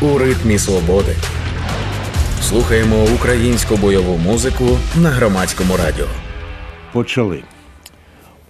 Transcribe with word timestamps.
у 0.00 0.18
ритмі 0.18 0.58
свободи. 0.58 1.16
Слухаємо 2.42 3.04
українську 3.14 3.76
бойову 3.76 4.18
музику 4.18 4.64
на 5.02 5.08
громадському 5.08 5.76
радіо. 5.76 6.06
Почали. 6.92 7.42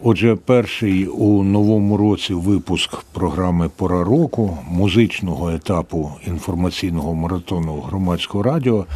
Отже, 0.03 0.37
перший 0.37 1.06
у 1.06 1.42
новому 1.42 1.96
році 1.96 2.34
випуск 2.34 2.96
програми 3.12 3.70
Пора 3.77 4.05
року 4.05 4.59
музичного 4.70 5.50
етапу 5.50 6.12
інформаційного 6.27 7.14
маратону 7.14 7.80
громадського 7.80 8.45
радіо 8.45 8.87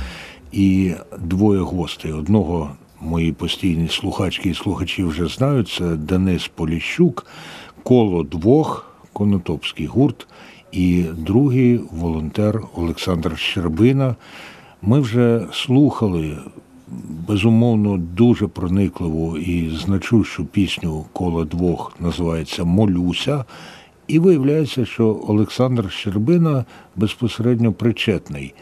і 0.53 0.93
двоє 1.19 1.61
гостей. 1.61 2.13
Одного 2.13 2.71
мої 3.01 3.33
постійні 3.33 3.89
слухачки 3.89 4.49
і 4.49 4.55
слухачі 4.55 5.05
вже 5.05 5.27
знають. 5.27 5.69
Це 5.69 5.85
Денис 5.85 6.51
Поліщук, 6.55 7.27
коло 7.83 8.23
двох, 8.23 8.89
Конотопський 9.13 9.87
гурт, 9.87 10.27
і 10.73 11.05
другий 11.17 11.81
волонтер 11.91 12.63
Олександр 12.75 13.39
Щербина. 13.39 14.17
Ми 14.83 15.01
вже 15.01 15.47
слухали 15.53 16.39
безумовно 17.29 17.99
дуже 17.99 18.47
проникливу 18.47 19.39
і 19.39 19.77
значущу 19.77 20.45
пісню 20.45 21.05
коло 21.13 21.45
двох 21.45 22.01
називається 22.01 22.65
Молюся. 22.65 23.45
І 24.07 24.19
виявляється, 24.19 24.85
що 24.85 25.21
Олександр 25.29 25.93
Щербина 25.93 26.65
безпосередньо 26.97 27.73
причетний 27.73 28.55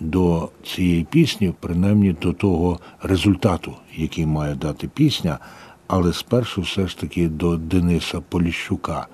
до 0.00 0.48
цієї 0.64 1.04
пісні, 1.04 1.54
принаймні 1.60 2.16
до 2.22 2.32
того 2.32 2.78
результату, 3.02 3.72
який 3.96 4.26
має 4.26 4.54
дати 4.54 4.88
пісня, 4.88 5.38
але 5.86 6.12
спершу 6.12 6.60
все 6.60 6.86
ж 6.86 6.98
таки 6.98 7.28
до 7.28 7.56
Дениса 7.56 8.20
Поліщука. 8.20 9.06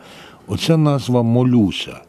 Оця 0.46 0.76
назва 0.76 1.22
Молюся, 1.22 2.00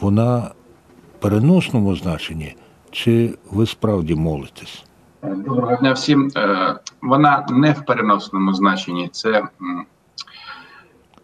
вона 0.00 0.38
в 0.38 1.20
переносному 1.20 1.96
значенні, 1.96 2.56
чи 2.90 3.38
ви 3.50 3.66
справді 3.66 4.14
молитесь? 4.14 4.84
Доброго 5.22 5.76
дня 5.76 5.92
всім. 5.92 6.30
Е, 6.36 6.78
вона 7.02 7.46
не 7.50 7.72
в 7.72 7.84
переносному 7.84 8.54
значенні. 8.54 9.08
Це 9.08 9.42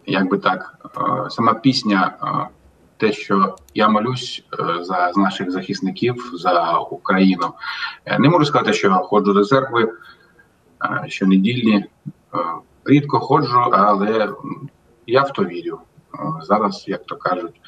як 0.05 0.29
би 0.29 0.37
так, 0.37 0.89
е, 0.97 1.29
сама 1.29 1.53
пісня, 1.53 2.15
е, 2.23 2.47
те, 2.97 3.11
що 3.11 3.55
я 3.73 3.89
молюсь 3.89 4.43
за 4.81 5.11
наших 5.15 5.51
захисників 5.51 6.31
за 6.33 6.77
Україну. 6.79 7.53
Не 8.19 8.29
можу 8.29 8.45
сказати, 8.45 8.73
що 8.73 8.93
ходжу 8.93 9.33
до 9.33 9.45
церкви 9.45 9.93
щонедільні. 11.07 11.85
Рідко 12.85 13.19
ходжу, 13.19 13.59
але 13.71 14.29
я 15.07 15.21
в 15.21 15.33
то 15.33 15.43
вірю. 15.43 15.79
Зараз, 16.41 16.85
як 16.87 17.05
то 17.05 17.15
кажуть, 17.15 17.61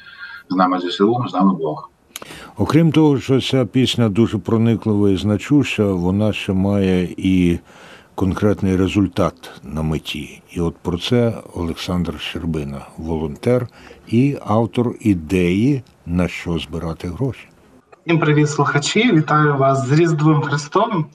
з 0.50 0.56
нами 0.56 0.80
ЗСУ, 0.80 1.24
з 1.28 1.34
нами 1.34 1.54
Бог. 1.54 1.90
Окрім 2.56 2.92
того, 2.92 3.20
що 3.20 3.40
ця 3.40 3.64
пісня 3.64 4.08
дуже 4.08 4.38
прониклива 4.38 5.10
і 5.10 5.16
значуща, 5.16 5.84
вона 5.84 6.32
ще 6.32 6.52
має 6.52 7.08
і 7.16 7.58
конкретний 8.14 8.76
результат 8.76 9.50
на 9.64 9.82
меті. 9.82 10.42
І 10.50 10.60
от 10.60 10.76
про 10.76 10.98
це 10.98 11.34
Олександр 11.54 12.20
Щербина, 12.20 12.80
волонтер 12.96 13.68
і 14.08 14.36
автор 14.46 14.94
ідеї, 15.00 15.82
на 16.06 16.28
що 16.28 16.58
збирати 16.58 17.08
гроші. 17.08 17.48
Всім 18.06 18.18
привіт, 18.18 18.50
слухачі! 18.50 19.12
Вітаю 19.12 19.56
вас 19.56 19.86
з 19.86 19.92
Різдвом 19.92 20.42
Христовим. 20.42 21.06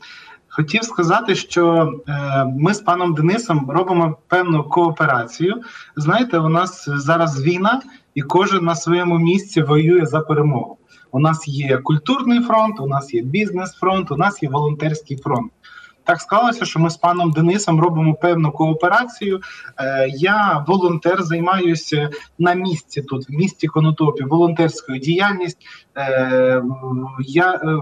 Хотів 0.55 0.83
сказати, 0.83 1.35
що 1.35 1.93
е, 2.07 2.45
ми 2.57 2.73
з 2.73 2.79
паном 2.79 3.13
Денисом 3.13 3.71
робимо 3.71 4.17
певну 4.27 4.63
кооперацію. 4.63 5.61
Знаєте, 5.95 6.39
у 6.39 6.49
нас 6.49 6.85
зараз 6.87 7.43
війна, 7.43 7.81
і 8.15 8.21
кожен 8.21 8.65
на 8.65 8.75
своєму 8.75 9.17
місці 9.17 9.61
воює 9.61 10.05
за 10.05 10.19
перемогу. 10.19 10.77
У 11.11 11.19
нас 11.19 11.47
є 11.47 11.77
культурний 11.77 12.39
фронт, 12.39 12.79
у 12.79 12.87
нас 12.87 13.13
є 13.13 13.21
бізнес-фронт, 13.21 14.11
у 14.11 14.17
нас 14.17 14.43
є 14.43 14.49
волонтерський 14.49 15.17
фронт. 15.17 15.51
Так 16.05 16.21
склалося, 16.21 16.65
що 16.65 16.79
ми 16.79 16.89
з 16.89 16.97
паном 16.97 17.31
Денисом 17.31 17.81
робимо 17.81 18.13
певну 18.13 18.51
кооперацію. 18.51 19.41
Е, 19.79 20.07
я 20.09 20.65
волонтер, 20.67 21.23
займаюся 21.23 22.09
на 22.39 22.53
місці 22.53 23.01
тут, 23.01 23.29
в 23.29 23.31
місті 23.31 23.67
Конотопі, 23.67 24.23
волонтерською 24.23 24.99
діяльністю. 24.99 25.59
Е, 25.97 26.63
я 27.19 27.53
е, 27.53 27.77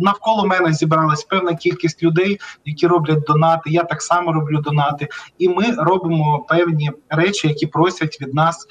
навколо 0.00 0.46
мене 0.46 0.72
зібралась 0.72 1.24
певна 1.24 1.54
кількість 1.54 2.02
людей, 2.02 2.40
які 2.64 2.86
роблять 2.86 3.24
донати. 3.26 3.70
Я 3.70 3.84
так 3.84 4.02
само 4.02 4.32
роблю 4.32 4.58
донати, 4.58 5.08
і 5.38 5.48
ми 5.48 5.64
робимо 5.78 6.46
певні 6.48 6.90
речі, 7.08 7.48
які 7.48 7.66
просять 7.66 8.18
від 8.20 8.34
нас 8.34 8.66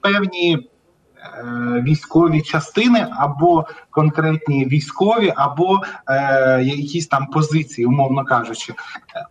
певні. 0.00 0.68
Е, 1.22 1.82
військові 1.86 2.42
частини, 2.42 3.06
або 3.18 3.66
конкретні 3.90 4.66
військові, 4.66 5.32
або 5.36 5.80
е, 6.08 6.62
якісь 6.62 7.06
там 7.06 7.26
позиції, 7.26 7.86
умовно 7.86 8.24
кажучи, 8.24 8.74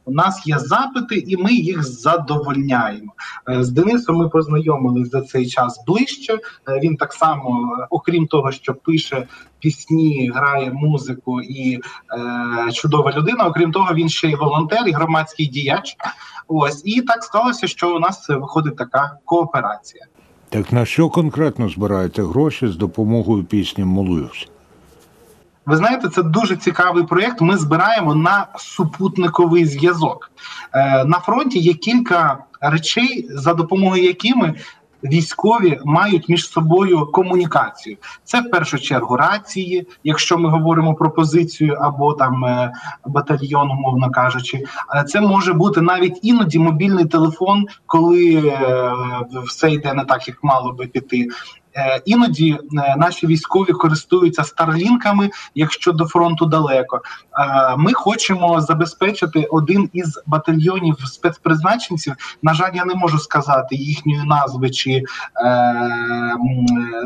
у 0.05 0.11
нас 0.11 0.47
є 0.47 0.59
запити, 0.59 1.23
і 1.27 1.37
ми 1.37 1.53
їх 1.53 1.83
задовольняємо. 1.83 3.13
Е, 3.49 3.63
з 3.63 3.71
Денисом 3.71 4.15
ми 4.15 4.29
познайомились 4.29 5.09
за 5.09 5.21
цей 5.21 5.47
час 5.47 5.83
ближче. 5.87 6.33
Е, 6.33 6.79
він 6.83 6.97
так 6.97 7.13
само, 7.13 7.77
окрім 7.89 8.27
того, 8.27 8.51
що 8.51 8.73
пише 8.73 9.27
пісні, 9.59 10.31
грає 10.35 10.71
музику 10.71 11.41
і 11.41 11.75
е, 11.75 12.71
чудова 12.71 13.11
людина. 13.11 13.45
Окрім 13.45 13.71
того, 13.71 13.93
він 13.93 14.09
ще 14.09 14.27
й 14.27 14.35
волонтер 14.35 14.87
і 14.87 14.91
громадський 14.91 15.47
діяч. 15.47 15.95
Ось 16.47 16.81
і 16.85 17.01
так 17.01 17.23
сталося, 17.23 17.67
що 17.67 17.95
у 17.95 17.99
нас 17.99 18.29
виходить 18.29 18.77
така 18.77 19.17
кооперація. 19.25 20.05
Так 20.51 20.73
на 20.73 20.85
що 20.85 21.09
конкретно 21.09 21.69
збираєте 21.69 22.23
гроші 22.23 22.67
з 22.67 22.75
допомогою 22.75 23.43
пісні 23.43 23.83
Молуюсь? 23.83 24.47
Ви 25.65 25.77
знаєте, 25.77 26.09
це 26.09 26.23
дуже 26.23 26.55
цікавий 26.55 27.03
проєкт. 27.03 27.41
Ми 27.41 27.57
збираємо 27.57 28.15
на 28.15 28.47
супутниковий 28.57 29.65
зв'язок. 29.65 30.31
Е, 30.73 31.05
на 31.05 31.19
фронті 31.19 31.59
є 31.59 31.73
кілька 31.73 32.37
речей, 32.61 33.27
за 33.29 33.53
допомогою 33.53 34.03
якими 34.03 34.53
військові 35.03 35.79
мають 35.85 36.29
між 36.29 36.49
собою 36.49 37.05
комунікацію. 37.05 37.97
Це 38.23 38.41
в 38.41 38.51
першу 38.51 38.79
чергу 38.79 39.15
рації, 39.15 39.87
якщо 40.03 40.37
ми 40.37 40.49
говоримо 40.49 40.95
про 40.95 41.11
позицію 41.11 41.77
або 41.81 42.13
там 42.13 42.45
е, 42.45 42.73
батальйон, 43.05 43.71
умовно 43.71 44.11
кажучи, 44.11 44.63
це 45.07 45.21
може 45.21 45.53
бути 45.53 45.81
навіть 45.81 46.19
іноді 46.21 46.59
мобільний 46.59 47.05
телефон, 47.05 47.65
коли 47.85 48.33
е, 48.35 48.91
все 49.45 49.71
йде 49.71 49.93
не 49.93 50.05
так, 50.05 50.27
як 50.27 50.43
мало 50.43 50.71
би 50.71 50.87
піти. 50.87 51.27
Е, 51.75 52.01
іноді 52.05 52.51
е, 52.51 52.95
наші 52.97 53.27
військові 53.27 53.71
користуються 53.71 54.43
старлінками, 54.43 55.29
якщо 55.55 55.91
до 55.91 56.05
фронту 56.05 56.45
далеко. 56.45 57.01
Е, 57.39 57.75
ми 57.77 57.93
хочемо 57.93 58.61
забезпечити 58.61 59.47
один 59.51 59.89
із 59.93 60.19
батальйонів 60.27 60.95
спецпризначенців. 61.05 62.15
На 62.41 62.53
жаль, 62.53 62.71
я 62.73 62.85
не 62.85 62.95
можу 62.95 63.19
сказати 63.19 63.75
їхньої 63.75 64.23
назви 64.25 64.69
чи 64.69 65.03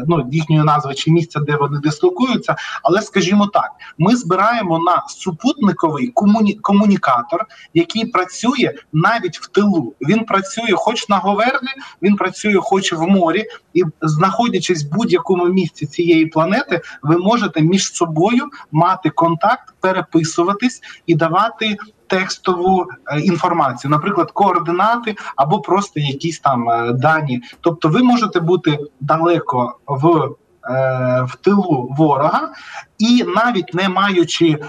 ну, 0.08 0.30
їхньої 0.32 0.64
назви 0.64 0.94
чи 0.94 1.12
місця, 1.12 1.40
де 1.40 1.56
вони 1.56 1.80
дислокуються. 1.80 2.56
Але 2.84 3.02
скажімо 3.02 3.48
так, 3.48 3.72
ми 3.98 4.16
збираємо 4.16 4.80
на 4.80 5.04
супутниковий 5.08 6.08
комуні... 6.08 6.54
комунікатор, 6.54 7.46
який 7.74 8.06
працює 8.06 8.74
навіть 8.94 9.40
в 9.40 9.48
тилу. 9.48 9.94
Він 10.02 10.26
працює, 10.26 10.72
хоч 10.76 11.10
на 11.10 11.18
говерлі, 11.18 11.70
він 12.02 12.16
працює, 12.16 12.56
хоч 12.56 12.94
в 12.94 13.02
морі, 13.02 13.46
і 13.74 13.84
знаходять 14.02 14.55
знаходячись 14.56 14.86
в 14.86 14.96
будь-якому 14.96 15.46
місці 15.46 15.86
цієї 15.86 16.26
планети, 16.26 16.82
ви 17.02 17.18
можете 17.18 17.62
між 17.62 17.94
собою 17.94 18.50
мати 18.72 19.10
контакт, 19.10 19.74
переписуватись 19.80 20.82
і 21.06 21.16
давати. 21.16 21.78
Текстову 22.08 22.86
е, 23.08 23.20
інформацію, 23.20 23.92
наприклад, 23.92 24.32
координати 24.32 25.16
або 25.36 25.60
просто 25.60 26.00
якісь 26.00 26.40
там 26.40 26.70
е, 26.70 26.94
дані. 26.94 27.42
Тобто, 27.62 27.90
ви 27.90 28.04
можете 28.04 28.40
бути 28.40 28.80
далеко 29.00 29.80
в 29.88 30.30
е, 30.70 31.26
в 31.28 31.36
тилу 31.42 31.96
ворога, 31.98 32.52
і 32.98 33.24
навіть 33.24 33.74
не 33.74 33.90
маючи 33.90 34.60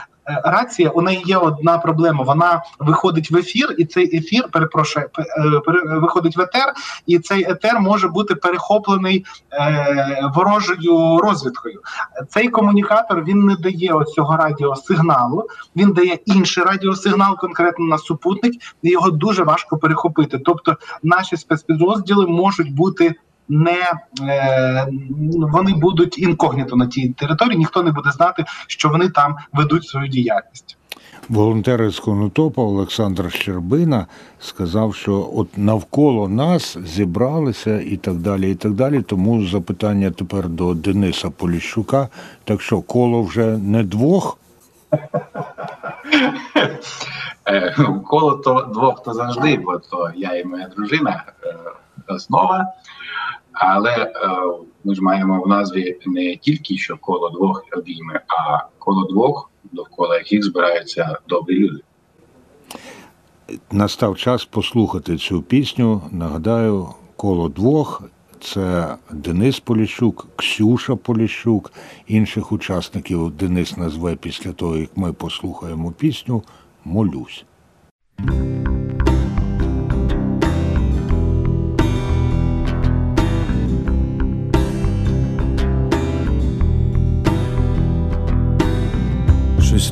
рація, 0.44 0.90
у 0.90 1.02
неї 1.02 1.22
є 1.26 1.36
одна 1.36 1.78
проблема. 1.78 2.24
Вона 2.24 2.62
виходить 2.78 3.30
в 3.30 3.36
ефір, 3.36 3.74
і 3.78 3.84
цей 3.84 4.16
ефір 4.16 4.48
перепрошую, 4.52 5.06
е, 5.18 5.98
виходить 6.00 6.36
в 6.36 6.40
етер, 6.40 6.72
і 7.06 7.18
цей 7.18 7.50
етер 7.50 7.80
може 7.80 8.08
бути 8.08 8.34
перехоплений 8.34 9.24
е, 9.52 10.30
ворожою 10.34 11.18
розвідкою. 11.18 11.80
Цей 12.28 12.48
комунікатор 12.48 13.24
він 13.24 13.46
не 13.46 13.56
дає 13.56 13.92
оцього 13.92 14.36
радіосигналу, 14.36 15.46
він 15.76 15.92
дає 15.92 16.18
інший 16.26 16.64
радіосигнал, 16.64 17.36
конкретно 17.36 17.86
на 17.86 17.98
супутник, 17.98 18.54
і 18.82 18.90
його 18.90 19.10
дуже 19.10 19.42
важко 19.42 19.78
перехопити. 19.78 20.38
Тобто, 20.38 20.76
наші 21.02 21.36
спецпідрозділи 21.36 22.26
можуть 22.26 22.74
бути 22.74 23.14
не 23.48 23.92
е, 24.22 24.86
вони 25.52 25.74
будуть 25.74 26.18
інкогніто 26.18 26.76
на 26.76 26.86
тій 26.86 27.08
території, 27.08 27.58
ніхто 27.58 27.82
не 27.82 27.92
буде 27.92 28.10
знати, 28.10 28.44
що 28.66 28.88
вони 28.88 29.08
там 29.08 29.36
ведуть 29.52 29.84
свою 29.84 30.08
діяльність. 30.08 30.76
волонтер 31.28 31.90
з 31.90 32.00
Конотопа 32.00 32.62
Олександр 32.62 33.32
Щербина 33.32 34.06
сказав, 34.40 34.94
що 34.94 35.30
от 35.34 35.58
навколо 35.58 36.28
нас 36.28 36.78
зібралися 36.84 37.80
і 37.80 37.96
так 37.96 38.14
далі. 38.14 38.50
і 38.50 38.54
так 38.54 38.72
далі. 38.72 39.02
Тому 39.02 39.46
запитання 39.46 40.10
тепер 40.10 40.48
до 40.48 40.74
Дениса 40.74 41.30
Поліщука. 41.30 42.08
Так 42.44 42.62
що 42.62 42.80
коло 42.80 43.22
вже 43.22 43.58
не 43.58 43.82
двох. 43.82 44.38
Е, 47.48 47.74
коло 48.06 48.32
то 48.32 48.70
двох 48.74 49.02
то 49.02 49.14
завжди, 49.14 49.56
бо 49.56 49.78
то 49.78 50.10
я 50.16 50.38
і 50.38 50.44
моя 50.44 50.68
дружина 50.76 51.24
е, 51.44 51.56
основа. 52.08 52.66
Але 53.52 53.90
е, 53.90 54.12
ми 54.84 54.94
ж 54.94 55.02
маємо 55.02 55.42
в 55.42 55.48
назві 55.48 55.98
не 56.06 56.36
тільки 56.36 56.76
що 56.76 56.96
коло 56.96 57.30
двох 57.30 57.64
обійми, 57.76 58.20
а 58.28 58.58
коло 58.78 59.04
двох, 59.04 59.50
довкола 59.72 60.18
яких 60.18 60.44
збираються 60.44 61.18
добрі 61.28 61.58
люди. 61.58 61.82
Настав 63.72 64.16
час 64.16 64.44
послухати 64.44 65.16
цю 65.16 65.42
пісню. 65.42 66.02
Нагадаю, 66.10 66.88
коло 67.16 67.48
двох. 67.48 68.02
Це 68.40 68.96
Денис 69.10 69.60
Поліщук, 69.60 70.26
Ксюша 70.36 70.96
Поліщук, 70.96 71.72
інших 72.06 72.52
учасників 72.52 73.30
Денис 73.30 73.76
назве 73.76 74.16
після 74.16 74.52
того, 74.52 74.76
як 74.76 74.96
ми 74.96 75.12
послухаємо 75.12 75.92
пісню 75.92 76.42
Молюсь. 76.84 77.44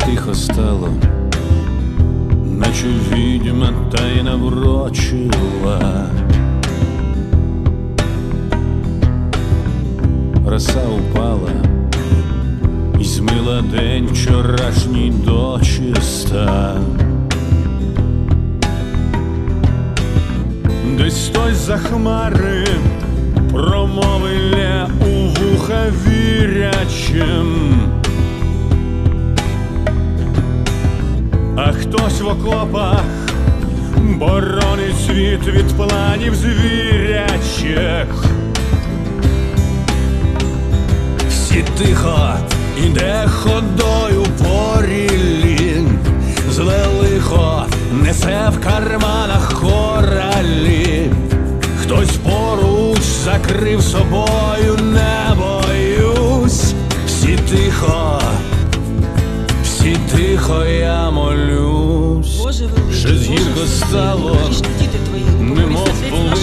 Тихо 0.06 0.35
стало, 0.35 0.89
наче 2.45 2.87
відьма 3.12 3.73
та 3.93 4.06
й 4.06 4.23
наврочила. 4.23 6.06
Роса 10.47 10.81
упала 10.99 11.51
і 13.01 13.05
змила 13.05 13.62
день 13.62 14.06
вчорашній 14.12 15.12
дочиста. 15.25 16.77
Десь 20.99 21.29
хтось 21.29 21.57
за 21.57 21.77
хмари 21.77 22.67
промовиля 23.53 24.89
у 25.00 25.41
вуха 25.41 25.87
вірячим. 26.07 27.94
А 31.56 31.73
хтось 31.73 32.21
в 32.21 32.27
окопах 32.27 33.05
боронить 33.97 35.01
світ 35.06 35.47
від 35.47 35.77
планів 35.77 36.35
звірячих. 36.35 38.25
Всі 41.29 41.65
тихо 41.79 42.35
іде 42.87 43.29
ходою 43.29 44.27
по 44.39 44.83
ріллі, 44.83 45.83
зле 46.51 46.87
лихо 47.01 47.67
несе 47.93 48.50
в 48.50 48.65
карманах 48.65 49.53
коралі. 49.61 51.11
Хтось 51.83 52.17
поруч 52.17 53.03
закрив 53.25 53.83
собою, 53.83 54.77
не 54.83 55.37
боюсь, 55.37 56.75
всі 57.07 57.39
тихо. 57.50 58.21
Тихо 60.25 60.65
я 60.65 61.11
молюсь, 61.11 62.38
Боже 62.38 62.67
великий, 62.67 62.99
що 62.99 63.09
Боже 63.09 63.19
згірко 63.19 63.67
стало, 63.67 64.37
немов 65.41 65.88
покорися 66.11 66.34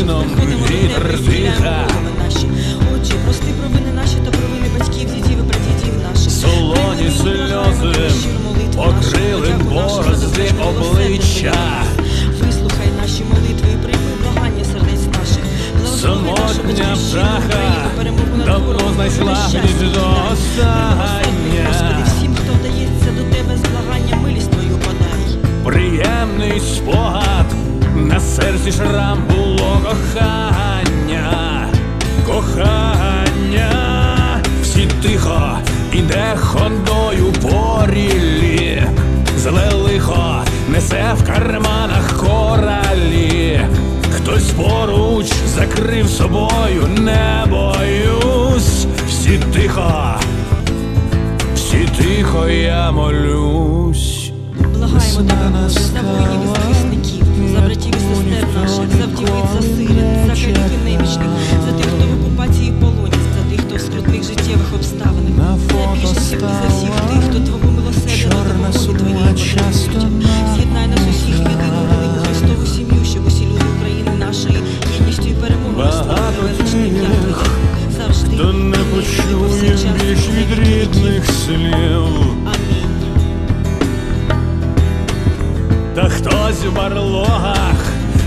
хтось 86.51 86.65
в 86.65 86.75
барлогах 86.75 87.75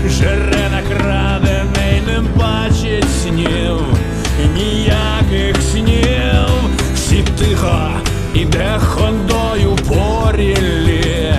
жере 0.07 0.69
накрадений, 0.71 2.01
не 2.07 2.21
бачить 2.35 3.05
снів, 3.23 3.81
ніяких 4.55 5.61
снів, 5.61 6.49
всі 6.95 7.23
тихо 7.39 7.89
іде 8.33 8.79
ходою 8.79 9.75
по 9.87 10.31
ріллі, 10.31 11.33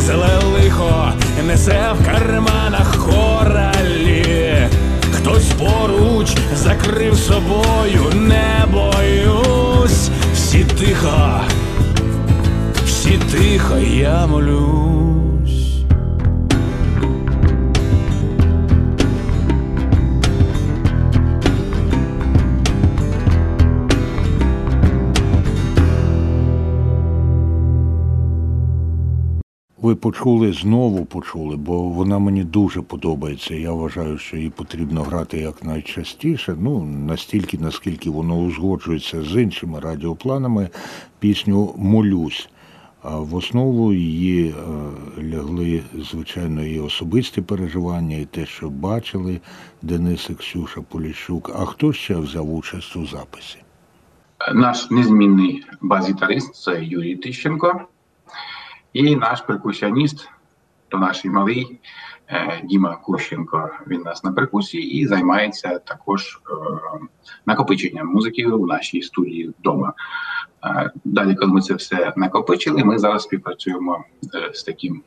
зле 0.00 0.38
лихо 0.54 1.12
несе 1.46 1.92
в 2.00 2.04
карманах 2.04 2.96
коралі. 2.96 4.68
Хтось 5.12 5.50
поруч 5.58 6.28
закрив 6.54 7.16
собою, 7.16 8.12
не 8.14 8.64
боюсь, 8.72 10.10
всі 10.34 10.64
тихо, 10.64 11.40
всі 12.86 13.18
тихо, 13.32 13.76
я 13.78 14.26
молюсь. 14.26 14.89
Ви 29.90 29.96
почули, 29.96 30.52
знову 30.52 31.04
почули, 31.04 31.56
бо 31.56 31.82
вона 31.82 32.18
мені 32.18 32.44
дуже 32.44 32.82
подобається. 32.82 33.54
Я 33.54 33.72
вважаю, 33.72 34.18
що 34.18 34.36
її 34.36 34.50
потрібно 34.50 35.02
грати 35.02 35.38
якнайчастіше. 35.38 36.56
Ну, 36.60 36.84
настільки, 36.84 37.58
наскільки 37.58 38.10
воно 38.10 38.38
узгоджується 38.38 39.22
з 39.22 39.42
іншими 39.42 39.80
радіопланами, 39.80 40.68
пісню 41.18 41.74
Молюсь. 41.76 42.48
А 43.02 43.16
в 43.16 43.34
основу 43.34 43.92
її 43.92 44.48
е, 44.48 44.54
лягли, 45.22 45.82
звичайно, 46.10 46.64
і 46.64 46.80
особисті 46.80 47.42
переживання, 47.42 48.16
і 48.16 48.24
те, 48.24 48.46
що 48.46 48.70
бачили 48.70 49.40
Денис 49.82 50.30
і 50.30 50.34
Ксюша 50.34 50.80
Поліщук. 50.80 51.50
А 51.56 51.64
хто 51.64 51.92
ще 51.92 52.16
взяв 52.16 52.54
участь 52.54 52.96
у 52.96 53.06
записі? 53.06 53.58
Наш 54.54 54.90
незмінний 54.90 55.64
бас-гітарист 55.80 56.54
це 56.54 56.84
Юрій 56.84 57.16
Тищенко, 57.16 57.80
і 58.92 59.16
наш 59.16 59.40
перкусіоніст, 59.40 60.28
то 60.88 60.98
наш 60.98 61.24
і 61.24 61.30
малий 61.30 61.80
Діма 62.64 62.96
Кущенко, 62.96 63.70
він 63.86 64.02
нас 64.02 64.24
на 64.24 64.32
перкусії 64.32 64.92
і 64.92 65.06
займається 65.06 65.78
також 65.78 66.40
накопиченням 67.46 68.06
музики 68.06 68.46
у 68.46 68.66
нашій 68.66 69.02
студії 69.02 69.54
вдома. 69.58 69.92
Далі, 71.04 71.34
коли 71.34 71.52
ми 71.52 71.60
це 71.60 71.74
все 71.74 72.12
накопичили, 72.16 72.84
ми 72.84 72.98
зараз 72.98 73.22
співпрацюємо 73.22 74.04
з 74.52 74.62
таким 74.62 75.02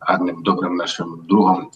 гарним 0.00 0.42
добрим 0.42 0.76
нашим 0.76 1.24
другом 1.28 1.70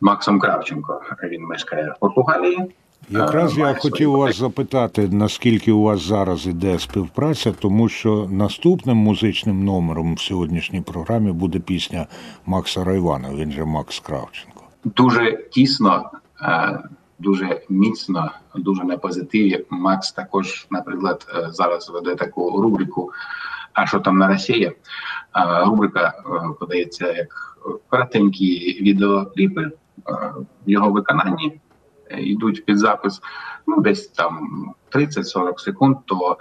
Максом 0.00 0.40
Кравченко. 0.40 1.02
Він 1.22 1.42
мешкає 1.42 1.94
в 1.96 2.00
Португалії. 2.00 2.74
Якраз 3.08 3.58
я 3.58 3.74
хотів 3.74 4.10
вас 4.10 4.36
запитати, 4.36 5.08
наскільки 5.12 5.72
у 5.72 5.82
вас 5.82 6.00
зараз 6.00 6.46
іде 6.46 6.78
співпраця, 6.78 7.52
тому 7.52 7.88
що 7.88 8.28
наступним 8.30 8.96
музичним 8.96 9.64
номером 9.64 10.14
в 10.14 10.20
сьогоднішній 10.20 10.80
програмі 10.80 11.32
буде 11.32 11.58
пісня 11.58 12.06
Макса 12.46 12.84
Райвана, 12.84 13.34
він 13.34 13.52
же 13.52 13.64
Макс 13.64 14.00
Кравченко. 14.00 14.64
дуже 14.84 15.46
тісно, 15.50 16.10
е, 16.42 16.78
дуже 17.18 17.60
міцно, 17.68 18.30
дуже 18.54 18.84
на 18.84 18.96
позитиві. 18.96 19.64
Макс 19.70 20.12
також, 20.12 20.66
наприклад, 20.70 21.26
е, 21.34 21.48
зараз 21.50 21.90
веде 21.90 22.14
таку 22.14 22.62
рубрику. 22.62 23.12
А 23.72 23.86
що 23.86 24.00
там 24.00 24.18
на 24.18 24.28
Росії? 24.28 24.66
Е, 24.66 24.74
Рубрика 25.64 26.12
подається 26.60 27.12
як 27.12 27.58
коротенькі 27.88 28.78
відеокліпи 28.82 29.70
в 30.66 30.70
його 30.70 30.90
виконанні 30.90 31.60
йдуть 32.18 32.64
під 32.64 32.78
запис. 32.78 33.20
Ну, 33.66 33.80
десь 33.80 34.08
там 34.08 34.48
30-40 34.92 35.58
секунд. 35.58 35.96
То 36.04 36.36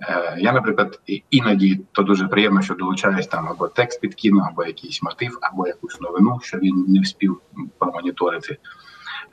е, 0.00 0.36
я, 0.38 0.52
наприклад, 0.52 1.00
іноді 1.30 1.80
то 1.92 2.02
дуже 2.02 2.28
приємно, 2.28 2.62
що 2.62 2.74
долучаюсь 2.74 3.26
там 3.26 3.48
або 3.48 3.68
текст 3.68 4.00
підкину, 4.00 4.46
або 4.50 4.64
якийсь 4.64 5.02
мотив, 5.02 5.38
або 5.40 5.66
якусь 5.66 6.00
новину, 6.00 6.38
що 6.42 6.58
він 6.58 6.84
не 6.88 7.00
вспів 7.00 7.40
промоніторити. 7.78 8.56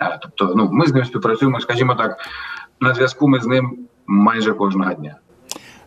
Е, 0.01 0.19
Тобто, 0.21 0.53
ну 0.55 0.69
ми 0.71 0.85
з 0.85 0.93
ним 0.93 1.05
співпрацюємо, 1.05 1.59
скажімо 1.59 1.95
так, 1.95 2.17
на 2.79 2.93
зв'язку 2.93 3.27
ми 3.27 3.39
з 3.39 3.45
ним 3.45 3.77
майже 4.07 4.53
кожного 4.53 4.93
дня. 4.93 5.15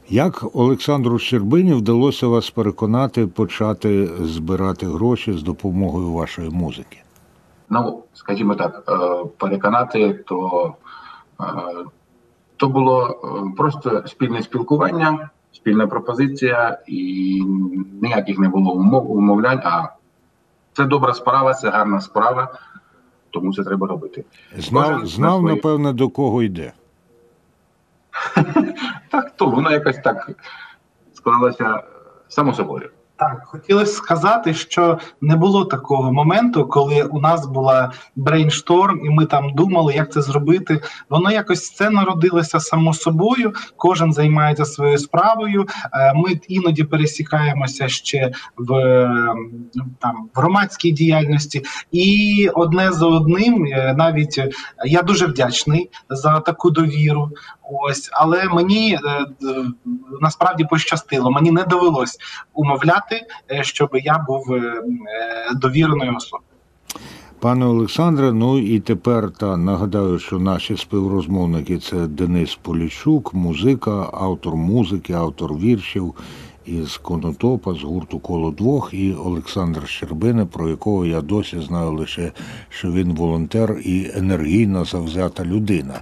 Як 0.08 0.56
Олександру 0.56 1.18
Щербині 1.18 1.74
вдалося 1.74 2.26
вас 2.26 2.50
переконати 2.50 3.26
почати 3.26 4.10
збирати 4.20 4.86
гроші 4.86 5.32
з 5.32 5.42
допомогою 5.42 6.12
вашої 6.12 6.50
музики? 6.50 7.01
Ну, 7.72 8.04
скажімо 8.12 8.54
так, 8.54 8.82
е, 8.88 9.24
переконати, 9.38 10.12
то, 10.12 10.74
е, 11.40 11.44
то 12.56 12.68
було 12.68 13.06
е, 13.08 13.56
просто 13.56 14.02
спільне 14.06 14.42
спілкування, 14.42 15.30
спільна 15.52 15.86
пропозиція, 15.86 16.78
і 16.86 17.42
ніяких 18.02 18.38
не 18.38 18.48
було 18.48 18.72
умов, 18.72 19.10
умовлянь. 19.10 19.60
А 19.64 19.88
це 20.72 20.84
добра 20.84 21.14
справа, 21.14 21.54
це 21.54 21.70
гарна 21.70 22.00
справа, 22.00 22.58
тому 23.30 23.52
це 23.54 23.62
треба 23.64 23.86
робити. 23.86 24.24
Знав, 24.56 25.06
знав 25.06 25.42
на 25.42 25.48
свої- 25.48 25.54
напевне, 25.56 25.92
до 25.92 26.08
кого 26.08 26.42
йде. 26.42 26.72
Так, 29.10 29.30
то 29.36 29.46
воно 29.46 29.70
якось 29.70 29.98
так 29.98 30.30
склалося 31.14 31.82
само 32.28 32.54
собою. 32.54 32.90
Так, 33.22 33.42
хотілося 33.46 33.92
сказати, 33.92 34.54
що 34.54 34.98
не 35.20 35.36
було 35.36 35.64
такого 35.64 36.12
моменту, 36.12 36.66
коли 36.66 37.02
у 37.02 37.20
нас 37.20 37.46
була 37.46 37.92
brainstorm, 38.16 39.06
і 39.06 39.10
ми 39.10 39.26
там 39.26 39.54
думали, 39.54 39.94
як 39.94 40.12
це 40.12 40.22
зробити. 40.22 40.80
Воно 41.10 41.30
якось 41.30 41.70
це 41.70 41.90
народилося 41.90 42.60
само 42.60 42.94
собою. 42.94 43.52
Кожен 43.76 44.12
займається 44.12 44.64
своєю 44.64 44.98
справою. 44.98 45.66
Е, 45.92 46.12
Ми 46.14 46.40
іноді 46.48 46.84
пересікаємося 46.84 47.88
ще 47.88 48.32
в 48.56 48.74
е, 48.74 49.34
там 50.00 50.28
в 50.34 50.38
громадській 50.40 50.92
діяльності, 50.92 51.62
і 51.92 52.48
одне 52.54 52.92
за 52.92 53.06
одним, 53.06 53.66
е, 53.66 53.94
навіть 53.98 54.38
е, 54.38 54.50
я 54.84 55.02
дуже 55.02 55.26
вдячний 55.26 55.90
за 56.10 56.40
таку 56.40 56.70
довіру. 56.70 57.30
Ось, 57.74 58.10
але 58.12 58.44
мені 58.44 58.94
е, 58.94 59.26
насправді 60.20 60.64
пощастило. 60.64 61.30
Мені 61.30 61.50
не 61.50 61.64
довелось 61.64 62.18
умовляти, 62.54 63.20
е, 63.50 63.64
щоб 63.64 63.90
я 63.92 64.24
був 64.28 64.52
е, 64.52 64.56
е, 64.58 65.54
довіреною 65.54 66.16
особою. 66.16 66.46
Пане 67.40 67.66
Олександре, 67.66 68.32
ну 68.32 68.58
і 68.58 68.80
тепер 68.80 69.30
та 69.30 69.56
нагадаю, 69.56 70.18
що 70.18 70.38
наші 70.38 70.76
співрозмовники 70.76 71.78
це 71.78 71.96
Денис 71.96 72.58
Поліщук, 72.62 73.34
музика, 73.34 74.10
автор 74.12 74.56
музики, 74.56 75.12
автор 75.12 75.54
віршів 75.54 76.14
із 76.66 76.96
Конотопа, 76.96 77.74
з 77.74 77.82
гурту 77.82 78.18
Коло 78.18 78.50
двох, 78.50 78.94
і 78.94 79.14
Олександр 79.14 79.88
Щербина, 79.88 80.46
про 80.46 80.68
якого 80.68 81.06
я 81.06 81.20
досі 81.20 81.60
знаю 81.60 81.92
лише, 81.92 82.32
що 82.68 82.92
він 82.92 83.14
волонтер 83.14 83.80
і 83.84 84.10
енергійна 84.14 84.84
завзята 84.84 85.44
людина. 85.44 86.00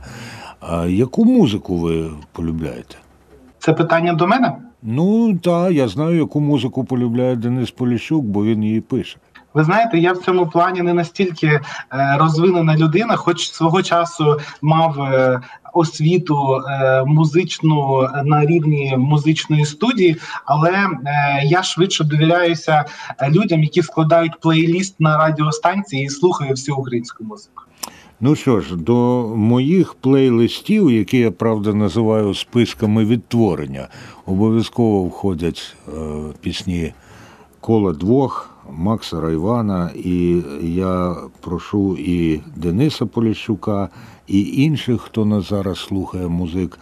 А 0.61 0.87
яку 0.87 1.25
музику 1.25 1.77
ви 1.77 2.11
полюбляєте? 2.33 2.97
Це 3.59 3.73
питання 3.73 4.13
до 4.13 4.27
мене. 4.27 4.53
Ну, 4.83 5.39
так, 5.39 5.73
я 5.73 5.89
знаю, 5.89 6.17
яку 6.17 6.41
музику 6.41 6.85
полюбляє 6.85 7.37
Денис 7.37 7.71
Поліщук, 7.71 8.25
бо 8.25 8.45
він 8.45 8.65
її 8.65 8.81
пише. 8.81 9.17
Ви 9.55 9.65
знаєте, 9.65 9.99
я 9.99 10.13
в 10.13 10.19
цьому 10.19 10.47
плані 10.47 10.83
не 10.83 10.95
настільки 10.95 11.47
е, 11.47 11.61
розвинена 12.19 12.77
людина, 12.77 13.17
хоч 13.17 13.53
свого 13.53 13.83
часу 13.83 14.41
мав 14.63 15.01
е, 15.01 15.41
освіту 15.73 16.55
е, 16.55 17.05
музичну 17.05 18.09
на 18.25 18.47
рівні 18.47 18.95
музичної 18.99 19.65
студії, 19.65 20.17
але 20.45 20.89
я 21.45 21.63
швидше 21.63 22.05
довіряюся 22.05 22.85
людям, 23.29 23.63
які 23.63 23.83
складають 23.83 24.41
плейліст 24.41 25.01
на 25.01 25.19
радіостанції 25.19 26.05
і 26.05 26.09
слухають 26.09 26.57
всю 26.57 26.77
українську 26.77 27.25
музику. 27.25 27.63
Ну 28.23 28.35
що 28.35 28.61
ж, 28.61 28.77
до 28.77 29.29
моїх 29.37 29.95
плейлистів, 29.95 30.91
які 30.91 31.19
я 31.19 31.31
правда 31.31 31.75
називаю 31.75 32.35
списками 32.35 33.05
відтворення, 33.05 33.89
обов'язково 34.27 35.05
входять 35.05 35.77
е, 35.89 35.91
пісні 36.41 36.93
Кола 37.61 37.93
двох, 37.93 38.51
Макса 38.73 39.21
Райвана, 39.21 39.91
і 39.97 40.43
я 40.63 41.17
прошу 41.41 41.97
і 41.97 42.41
Дениса 42.57 43.07
Поліщука, 43.07 43.89
і 44.27 44.63
інших, 44.63 45.01
хто 45.01 45.25
нас 45.25 45.49
зараз 45.49 45.79
слухає 45.79 46.29
музик, 46.29 46.79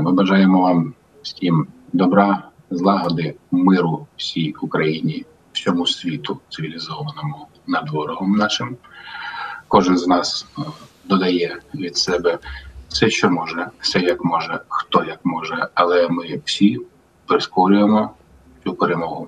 Ми 0.01 0.11
бажаємо 0.11 0.61
вам 0.61 0.93
всім 1.21 1.67
добра, 1.93 2.43
злагоди, 2.71 3.35
миру 3.51 4.07
всій 4.17 4.55
Україні, 4.61 5.25
всьому 5.53 5.87
світу 5.87 6.39
цивілізованому 6.49 7.47
над 7.67 7.89
ворогом 7.89 8.31
нашим. 8.31 8.77
Кожен 9.67 9.97
з 9.97 10.07
нас 10.07 10.47
додає 11.05 11.59
від 11.75 11.97
себе 11.97 12.39
все, 12.89 13.09
що 13.09 13.29
може, 13.29 13.67
все 13.79 13.99
як 13.99 14.25
може, 14.25 14.59
хто 14.67 15.03
як 15.03 15.19
може, 15.23 15.67
але 15.73 16.09
ми 16.09 16.41
всі 16.45 16.79
прискорюємо 17.25 18.11
цю 18.63 18.73
перемогу. 18.73 19.27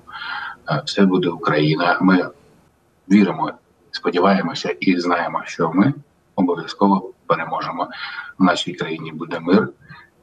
Все 0.84 1.06
буде 1.06 1.28
Україна. 1.28 1.98
Ми 2.00 2.28
віримо, 3.10 3.52
сподіваємося 3.90 4.76
і 4.80 5.00
знаємо, 5.00 5.42
що 5.44 5.72
ми 5.74 5.94
обов'язково 6.36 7.12
переможемо. 7.26 7.88
В 8.38 8.44
нашій 8.44 8.72
країні 8.72 9.12
буде 9.12 9.40
мир, 9.40 9.68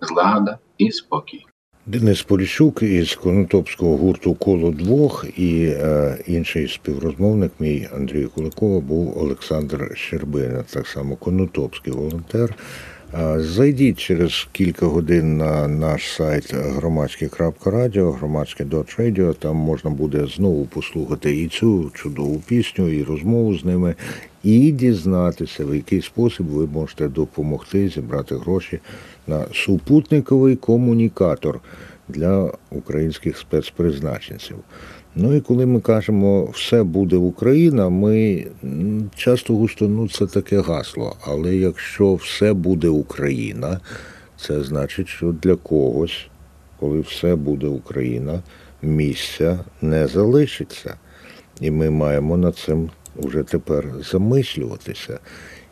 злагода 0.02 0.58
і 0.78 0.92
спокій. 0.92 1.46
Денис 1.86 2.22
Поліщук 2.22 2.84
із 2.84 3.16
Конотопського 3.16 3.98
гурту 3.98 4.34
Коло 4.34 4.72
двох 4.72 5.26
і 5.38 5.66
е, 5.66 6.18
інший 6.28 6.68
співрозмовник 6.68 7.52
мій 7.60 7.88
Андрій 7.96 8.26
Куликова 8.26 8.80
був 8.80 9.18
Олександр 9.18 9.92
Щербина, 9.96 10.64
так 10.74 10.88
само 10.88 11.16
конотопський 11.16 11.94
волонтер. 11.94 12.56
Зайдіть 13.38 14.00
через 14.00 14.48
кілька 14.52 14.86
годин 14.86 15.38
на 15.38 15.68
наш 15.68 16.14
сайт 16.14 16.54
громадське.радіо, 16.54 18.12
громадське 18.12 18.64
громадське.радіо, 18.64 19.34
Там 19.34 19.56
можна 19.56 19.90
буде 19.90 20.28
знову 20.28 20.66
послухати 20.66 21.42
і 21.42 21.48
цю 21.48 21.92
чудову 21.94 22.44
пісню, 22.48 22.90
і 22.90 23.04
розмову 23.04 23.58
з 23.58 23.66
ними, 23.66 23.96
і 24.44 24.72
дізнатися, 24.72 25.66
в 25.66 25.76
який 25.76 26.02
спосіб 26.02 26.46
ви 26.46 26.68
можете 26.68 27.08
допомогти 27.08 27.90
зібрати 27.90 28.36
гроші 28.36 28.80
на 29.28 29.46
супутниковий 29.54 30.56
комунікатор 30.56 31.60
для 32.10 32.52
українських 32.70 33.38
спецпризначенців. 33.38 34.56
Ну 35.16 35.36
і 35.36 35.42
коли 35.42 35.66
ми 35.66 35.80
кажемо 35.80 36.46
все 36.46 36.84
буде 36.84 37.16
Україна, 37.16 37.90
ми 37.90 38.46
часто 39.16 39.54
густо 39.54 39.88
ну 39.88 40.10
це 40.10 40.28
таке 40.28 40.62
гасло. 40.62 41.16
Але 41.22 41.56
якщо 41.56 42.14
все 42.14 42.54
буде 42.54 42.88
Україна, 42.88 43.80
це 44.38 44.64
значить, 44.64 45.08
що 45.08 45.32
для 45.44 45.56
когось, 45.56 46.28
коли 46.80 47.00
все 47.00 47.36
буде 47.36 47.68
Україна, 47.68 48.42
місця 48.82 49.60
не 49.82 50.08
залишиться. 50.08 50.96
І 51.62 51.72
ми 51.72 51.90
маємо 51.90 52.38
над 52.38 52.58
цим 52.58 52.90
вже 53.16 53.44
тепер 53.44 53.88
замислюватися. 54.12 55.20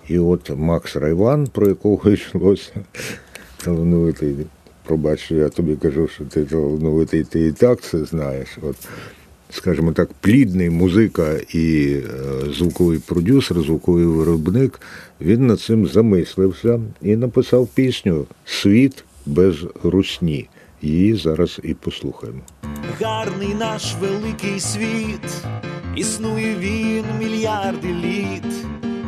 І 0.08 0.20
от 0.20 0.50
Макс 0.56 0.96
Райван, 0.96 1.48
про 1.48 1.68
якого 1.68 2.10
йшлося, 2.10 2.72
талановитий, 3.64 4.36
пробач, 4.84 5.32
я 5.32 5.50
тобі 5.50 5.76
кажу, 5.76 6.08
що 6.08 6.26
ти 6.26 6.46
талановитий, 6.46 7.24
ти 7.24 7.48
і 7.48 7.52
так 7.52 7.82
це 7.82 8.06
знаєш. 8.06 8.48
От 8.62 8.76
скажімо 9.50 9.92
так, 9.92 10.10
плідний 10.22 10.70
музика 10.70 11.34
і 11.54 11.94
е, 11.94 12.04
звуковий 12.58 13.00
продюсер, 13.00 13.62
звуковий 13.62 14.06
виробник, 14.06 14.82
він 15.22 15.48
над 15.48 15.60
цим 15.60 15.88
замислився 15.88 16.80
і 17.02 17.16
написав 17.16 17.68
пісню 17.68 18.26
Світ 18.46 19.04
без 19.26 19.56
русні. 19.84 20.50
Її 20.82 21.16
зараз 21.16 21.60
і 21.64 21.74
послухаємо. 21.74 22.40
Гарний 23.02 23.54
наш 23.54 23.96
великий 24.02 24.60
світ, 24.60 25.44
існує 25.96 26.56
він 26.56 27.06
мільярди 27.20 27.88
літ, 27.88 28.66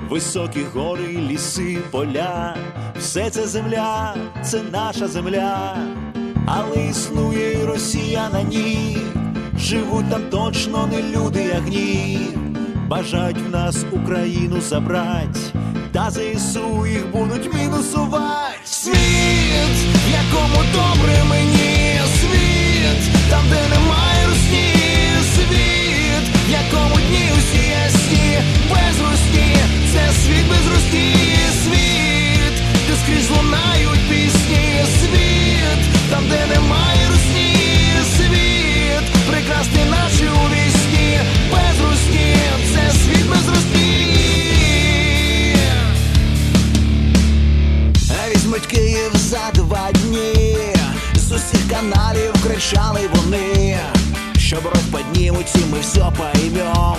високі 0.09 0.59
гори, 0.73 1.19
ліси, 1.29 1.77
поля, 1.91 2.57
все 2.99 3.29
це 3.29 3.47
земля, 3.47 4.15
це 4.45 4.61
наша 4.71 5.07
земля, 5.07 5.77
але 6.45 6.89
існує 6.89 7.53
і 7.53 7.65
Росія 7.65 8.29
на 8.33 8.43
ній 8.43 8.97
живуть 9.61 10.09
там 10.09 10.21
точно 10.29 10.87
не 10.87 11.01
люди, 11.01 11.43
як 11.43 11.67
ні, 11.67 12.19
бажають 12.87 13.37
в 13.37 13.49
нас 13.49 13.85
Україну 13.91 14.61
забрать, 14.61 15.53
та 15.91 16.11
ЗСУ 16.11 16.87
їх 16.87 17.11
будуть 17.11 17.53
мінусувати. 17.53 18.57
Світ, 18.65 19.75
в 20.07 20.11
якому 20.11 20.63
добре 20.73 21.23
мені, 21.29 21.99
світ, 22.19 23.29
там, 23.29 23.43
де 23.49 23.75
немає 23.75 24.27
русні, 24.29 24.73
світ, 25.35 26.25
якому 26.49 26.95
дні 26.95 27.29
усі 27.37 27.69
ясні, 27.69 28.37
без 28.69 28.99
русні, 29.01 29.55
це 29.93 30.11
світ 30.23 30.45
без 30.49 30.67
русні, 30.73 31.15
світ, 31.63 32.63
де 32.87 32.95
скрізь 33.03 33.29
лунають 33.29 34.09
пісні, 34.09 34.85
світ, 34.99 36.09
там, 36.11 36.23
де 36.29 36.55
немає 36.55 36.90
світ, 39.21 39.31
прекрасний 39.31 39.85
наче 39.85 40.29
у 40.29 40.49
вісні, 40.49 41.19
без 41.51 41.77
це 42.73 42.91
світ 42.99 43.29
без. 43.29 43.61
Візьмуть 48.35 48.65
Київ 48.65 49.11
за 49.15 49.51
два 49.53 49.91
дні, 49.91 50.57
з 51.15 51.31
усіх 51.31 51.69
каналів 51.69 52.33
кричали 52.43 52.99
вони, 53.13 53.77
що 54.37 54.57
брод 54.61 54.91
поднимуть, 54.91 55.55
и 55.55 55.59
мы 55.59 55.81
все 55.81 56.11
поймем. 56.17 56.97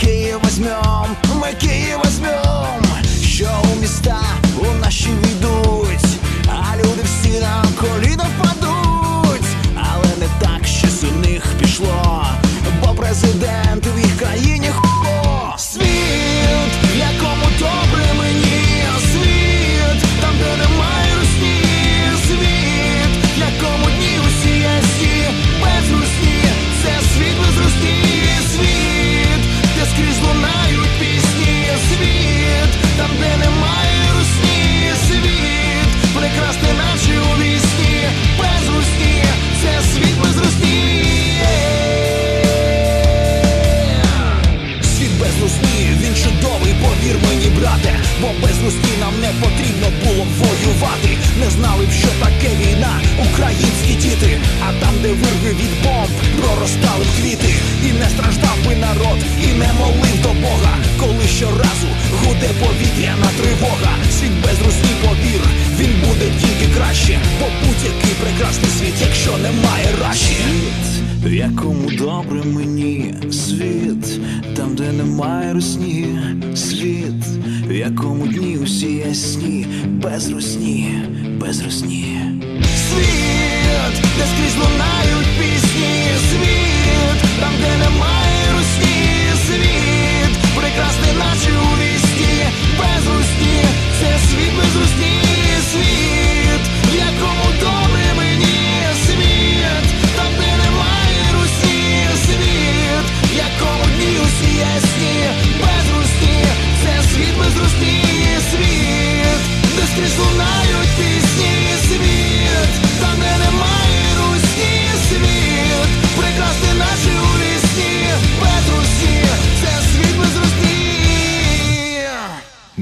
Київ 0.00 0.38
возьмем, 0.42 1.16
ми 1.34 1.52
Київ 1.60 1.98
возьмем, 2.04 2.82
що 3.26 3.48
у 3.72 3.80
міста 3.80 4.20
у 4.58 4.80
наші 4.80 5.08
війдуть, 5.08 6.18
а 6.48 6.76
люди 6.76 7.02
всі 7.04 7.40
на 7.40 7.64
коліна 7.80 8.26
впадуть, 8.38 9.48
але 9.76 10.08
не 10.18 10.26
так 10.40 10.59
у 10.59 10.59
них 11.90 12.34
бо 12.80 12.94
президент 12.94 13.86
в 13.86 13.98
їх 13.98 14.16
країні 14.18 14.70
хо 14.74 15.54
світ, 15.58 16.72
якому 16.98 17.46
добре 17.58 18.04
мені. 18.18 18.84
Світ, 19.12 20.02
там 20.20 20.34
де 20.38 20.62
немає 20.62 20.99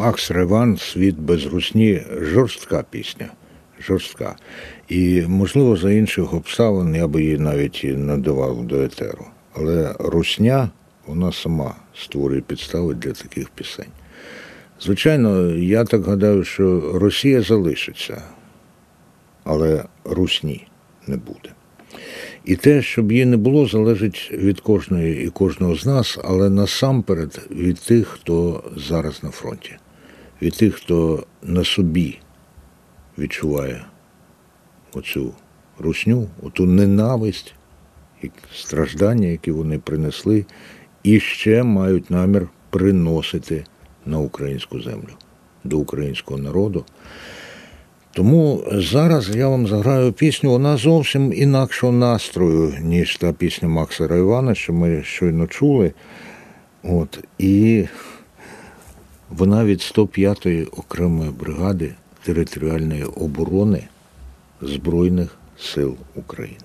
Макс 0.09 0.31
Реван 0.31 0.77
Світ 0.77 1.18
без 1.18 1.47
русні 1.47 2.03
жорстка 2.21 2.85
пісня. 2.90 3.29
Жорстка. 3.81 4.37
І, 4.88 5.23
можливо, 5.29 5.77
за 5.77 5.92
інших 5.92 6.35
обставин 6.35 6.94
я 6.94 7.09
би 7.09 7.23
її 7.23 7.38
навіть 7.38 7.85
і 7.85 7.92
надавав 7.92 8.66
до 8.66 8.83
етеру. 8.83 9.27
Але 9.55 9.94
русня, 9.99 10.71
вона 11.07 11.33
сама 11.33 11.75
створює 11.94 12.40
підстави 12.40 12.94
для 12.94 13.12
таких 13.12 13.51
пісень. 13.51 13.92
Звичайно, 14.81 15.51
я 15.51 15.85
так 15.85 16.05
гадаю, 16.05 16.44
що 16.44 16.92
Росія 16.94 17.42
залишиться, 17.42 18.23
але 19.44 19.85
русні 20.05 20.66
не 21.07 21.16
буде. 21.16 21.51
І 22.44 22.57
те, 22.57 22.83
щоб 22.83 23.12
її 23.12 23.25
не 23.25 23.37
було, 23.37 23.66
залежить 23.66 24.31
від 24.33 24.61
кожної 24.61 25.25
і 25.25 25.31
кожного 25.31 25.75
з 25.75 25.87
нас, 25.87 26.18
але 26.25 26.51
насамперед 26.51 27.49
від 27.51 27.79
тих, 27.79 28.09
хто 28.09 28.64
зараз 28.77 29.23
на 29.23 29.31
фронті, 29.31 29.77
від 30.42 30.53
тих, 30.53 30.74
хто 30.74 31.24
на 31.42 31.64
собі 31.64 32.18
відчуває 33.18 33.85
оцю 34.94 35.33
русню, 35.79 36.29
оту 36.42 36.66
ненависть 36.66 37.55
страждання, 38.55 39.29
які 39.29 39.51
вони 39.51 39.79
принесли, 39.79 40.46
і 41.03 41.20
ще 41.20 41.62
мають 41.62 42.11
намір 42.11 42.48
приносити 42.70 43.64
на 44.07 44.18
українську 44.18 44.81
землю, 44.81 45.11
до 45.64 45.79
українського 45.79 46.40
народу. 46.40 46.85
Тому 48.12 48.64
зараз 48.72 49.37
я 49.37 49.48
вам 49.48 49.66
заграю 49.66 50.12
пісню, 50.12 50.51
вона 50.51 50.77
зовсім 50.77 51.33
інакшого 51.33 51.92
настрою, 51.92 52.74
ніж 52.81 53.16
та 53.16 53.33
пісня 53.33 53.68
Макса 53.68 54.09
Райвана, 54.09 54.55
що 54.55 54.72
ми 54.72 55.03
щойно 55.03 55.46
чули. 55.46 55.92
От, 56.83 57.24
І 57.38 57.85
вона 59.31 59.64
від 59.64 59.79
105-ї 59.79 60.67
окремої 60.77 61.31
бригади 61.31 61.95
територіальної 62.23 63.05
оборони 63.05 63.88
Збройних 64.62 65.37
сил 65.59 65.97
України. 66.14 66.57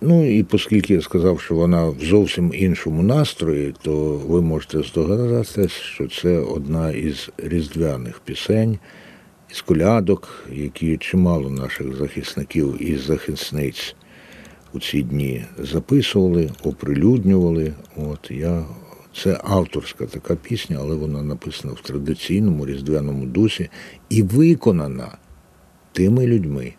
Ну 0.00 0.38
і 0.38 0.46
оскільки 0.52 0.94
я 0.94 1.00
сказав, 1.00 1.40
що 1.40 1.54
вона 1.54 1.88
в 1.88 2.00
зовсім 2.00 2.52
іншому 2.54 3.02
настрої, 3.02 3.74
то 3.82 4.22
ви 4.26 4.42
можете 4.42 4.82
здогадатися, 4.82 5.68
що 5.68 6.08
це 6.08 6.38
одна 6.38 6.90
із 6.90 7.30
різдвяних 7.36 8.20
пісень, 8.24 8.78
із 9.50 9.60
колядок, 9.60 10.44
які 10.52 10.96
чимало 10.96 11.50
наших 11.50 11.96
захисників 11.96 12.82
і 12.82 12.96
захисниць 12.96 13.94
у 14.74 14.80
ці 14.80 15.02
дні 15.02 15.44
записували, 15.58 16.50
оприлюднювали. 16.62 17.72
От 17.96 18.30
я 18.30 18.64
це 19.16 19.40
авторська 19.44 20.06
така 20.06 20.34
пісня, 20.34 20.76
але 20.80 20.94
вона 20.94 21.22
написана 21.22 21.74
в 21.74 21.80
традиційному 21.80 22.66
різдвяному 22.66 23.26
дусі 23.26 23.70
і 24.08 24.22
виконана 24.22 25.18
тими 25.92 26.26
людьми, 26.26 26.74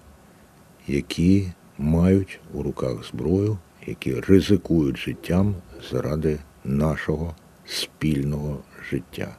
які 0.88 1.48
мають 1.78 2.39
у 2.54 2.63
руках 2.63 3.06
зброю, 3.12 3.58
які 3.88 4.19
ризикують 4.19 4.98
життям 4.98 5.56
заради 5.91 6.38
нашого 6.63 7.36
спільного 7.65 8.58
життя. 8.89 9.36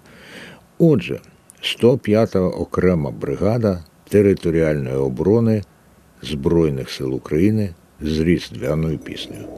Отже, 0.78 1.20
105-та 1.62 2.40
окрема 2.40 3.10
бригада 3.10 3.84
територіальної 4.08 4.96
оборони 4.96 5.62
Збройних 6.22 6.90
сил 6.90 7.14
України 7.14 7.74
з 8.00 8.18
різдвяною 8.18 8.98
піснею. 8.98 9.48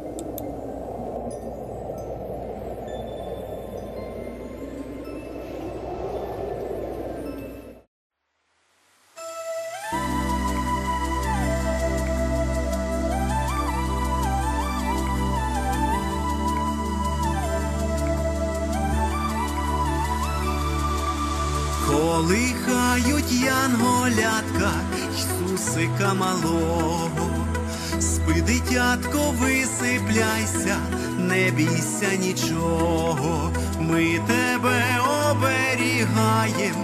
Янголятка 24.09 24.71
Ісусика 25.16 26.14
малого, 26.14 27.47
спи, 28.01 28.42
дитятко, 28.47 29.18
висипляйся, 29.40 30.77
не 31.18 31.51
бійся 31.51 32.14
нічого, 32.21 33.53
ми 33.81 34.21
тебе 34.27 34.83
оберігаєм, 35.31 36.75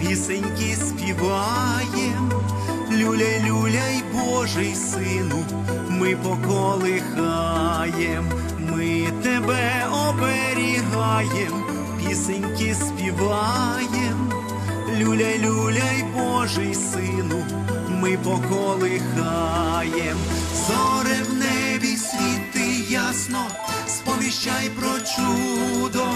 пісеньки 0.00 0.76
співаєм, 0.76 2.32
люляй, 2.92 3.42
люляй, 3.48 4.02
Божий 4.12 4.74
сину, 4.74 5.44
ми 5.88 6.16
поколихаєм, 6.16 7.04
ми 8.58 9.06
тебе 9.22 9.86
оберігаєм, 10.08 11.64
пісеньки 12.06 12.74
співаєм. 12.74 14.23
Люляй, 14.98 15.38
люляй, 15.38 16.04
Божий 16.14 16.74
сину, 16.74 17.44
ми 17.88 18.16
поколихаєм, 18.16 20.18
зоре 20.66 21.16
в 21.28 21.34
небі 21.34 21.96
світи 21.96 22.84
ясно, 22.88 23.46
сповіщай 23.88 24.70
про 24.70 24.90
чудо, 25.16 26.06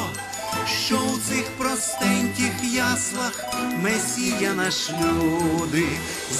що 0.86 0.96
у 0.96 1.18
цих 1.18 1.44
простеньких 1.58 2.74
яслах 2.74 3.44
Месія 3.82 4.54
наш 4.54 4.90
люди, 4.90 5.86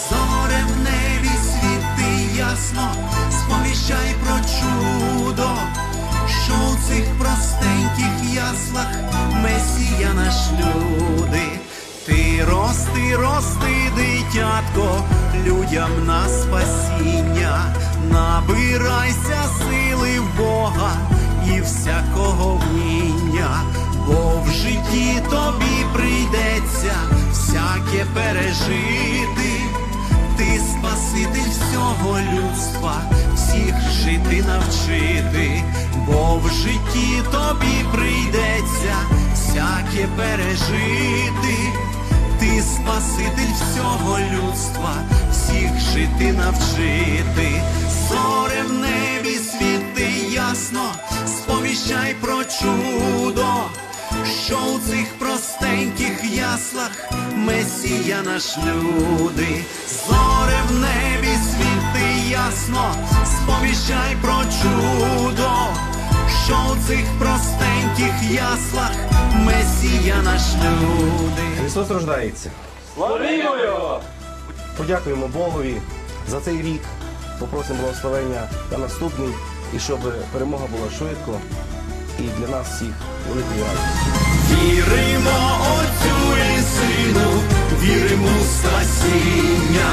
зоре 0.09 0.65
в 0.69 0.83
небі 0.83 1.31
світи 1.43 2.37
ясно, 2.37 2.95
сповіщай 3.31 4.15
про 4.25 4.37
чудо, 4.37 5.57
що 6.45 6.55
у 6.55 6.89
цих 6.89 7.05
простеньких 7.19 8.35
яслах 8.35 8.89
Месія 9.43 10.15
наш 10.15 10.35
люди. 10.51 11.58
Ти 12.39 12.45
рости, 12.45 13.17
рости, 13.17 13.93
дитятко, 13.97 15.05
людям 15.47 15.91
на 16.07 16.29
спасіння, 16.29 17.75
набирайся 18.13 19.43
сили 19.59 20.21
в 20.21 20.39
Бога 20.39 20.93
і 21.47 21.61
всякого 21.61 22.55
вміння, 22.55 23.63
бо 24.07 24.43
в 24.47 24.51
житті 24.51 25.23
тобі 25.31 25.87
прийдеться 25.95 26.95
всяке 27.31 28.07
пережити, 28.15 29.61
ти 30.37 30.61
спаситель 30.61 31.51
всього 31.51 32.19
людства, 32.19 33.03
всіх 33.35 33.75
жити 33.91 34.45
навчити, 34.49 35.63
бо 36.07 36.37
в 36.45 36.51
житті 36.51 37.23
тобі 37.33 37.85
прийдеться 37.93 38.97
всяке 39.35 40.09
пережити. 40.17 41.88
Ти 42.41 42.63
спаситель 42.63 43.53
всього 43.55 44.19
людства, 44.19 44.95
всіх 45.33 45.81
жити 45.81 46.33
навчити, 46.33 47.63
зоре 48.09 48.63
в 48.69 48.73
небі 48.73 49.35
світи 49.35 50.13
ясно, 50.31 50.93
сповіщай 51.27 52.15
про 52.21 52.45
чудо, 52.45 53.47
що 54.45 54.57
у 54.57 54.79
цих 54.91 55.19
простеньких 55.19 56.25
яслах 56.25 57.11
Месія 57.35 58.23
наш 58.23 58.59
люди, 58.59 59.65
зоре 60.07 60.61
в 60.69 60.75
небі 60.75 61.35
світи 61.51 62.31
ясно, 62.31 62.95
сповіщай 63.25 64.17
про 64.23 64.43
чудо, 64.63 65.51
що 66.49 66.57
у 66.73 66.89
цих 66.89 67.05
простеньких 67.19 68.31
яслах 68.31 68.93
Месія 69.35 70.17
наш 70.25 70.43
люди. 70.55 71.43
Христос 71.61 71.91
рождається. 71.91 72.51
Славімо 72.95 73.57
його! 73.57 74.01
Подякуємо 74.77 75.29
Богові 75.29 75.77
за 76.29 76.41
цей 76.41 76.63
рік. 76.63 76.81
Попросимо 77.41 77.81
благословення 77.83 78.49
на 78.73 78.79
наступний 78.79 79.29
і 79.77 79.79
щоб 79.79 79.99
перемога 80.33 80.67
була 80.67 80.91
швидко 80.99 81.41
і 82.19 82.23
для 82.23 82.49
нас 82.49 82.67
всіх 82.69 82.95
великою 83.29 83.65
радістю. 83.65 84.11
Віримо 84.51 85.59
Отцю 85.75 86.37
і 86.37 86.63
Сину, 86.63 87.31
віримо 87.83 88.29
в 88.29 88.47
спасіння, 88.47 89.91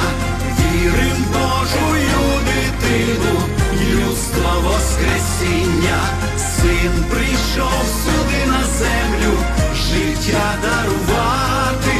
вірим 0.59 1.11
в 1.11 1.33
Божую 1.33 2.41
дитину, 2.45 3.64
людства 3.81 4.53
Воскресіння. 4.63 5.99
Син 6.37 7.05
прийшов 7.09 7.85
сюди 8.03 8.45
на 8.45 8.63
землю, 8.63 9.37
життя 9.75 10.55
дарувати, 10.61 11.97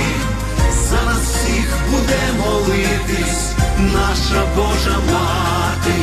за 0.90 1.02
нас 1.06 1.22
всіх 1.22 1.78
буде 1.92 2.20
молитись, 2.40 3.52
наша 3.80 4.46
Божа 4.56 4.98
мати, 5.14 6.00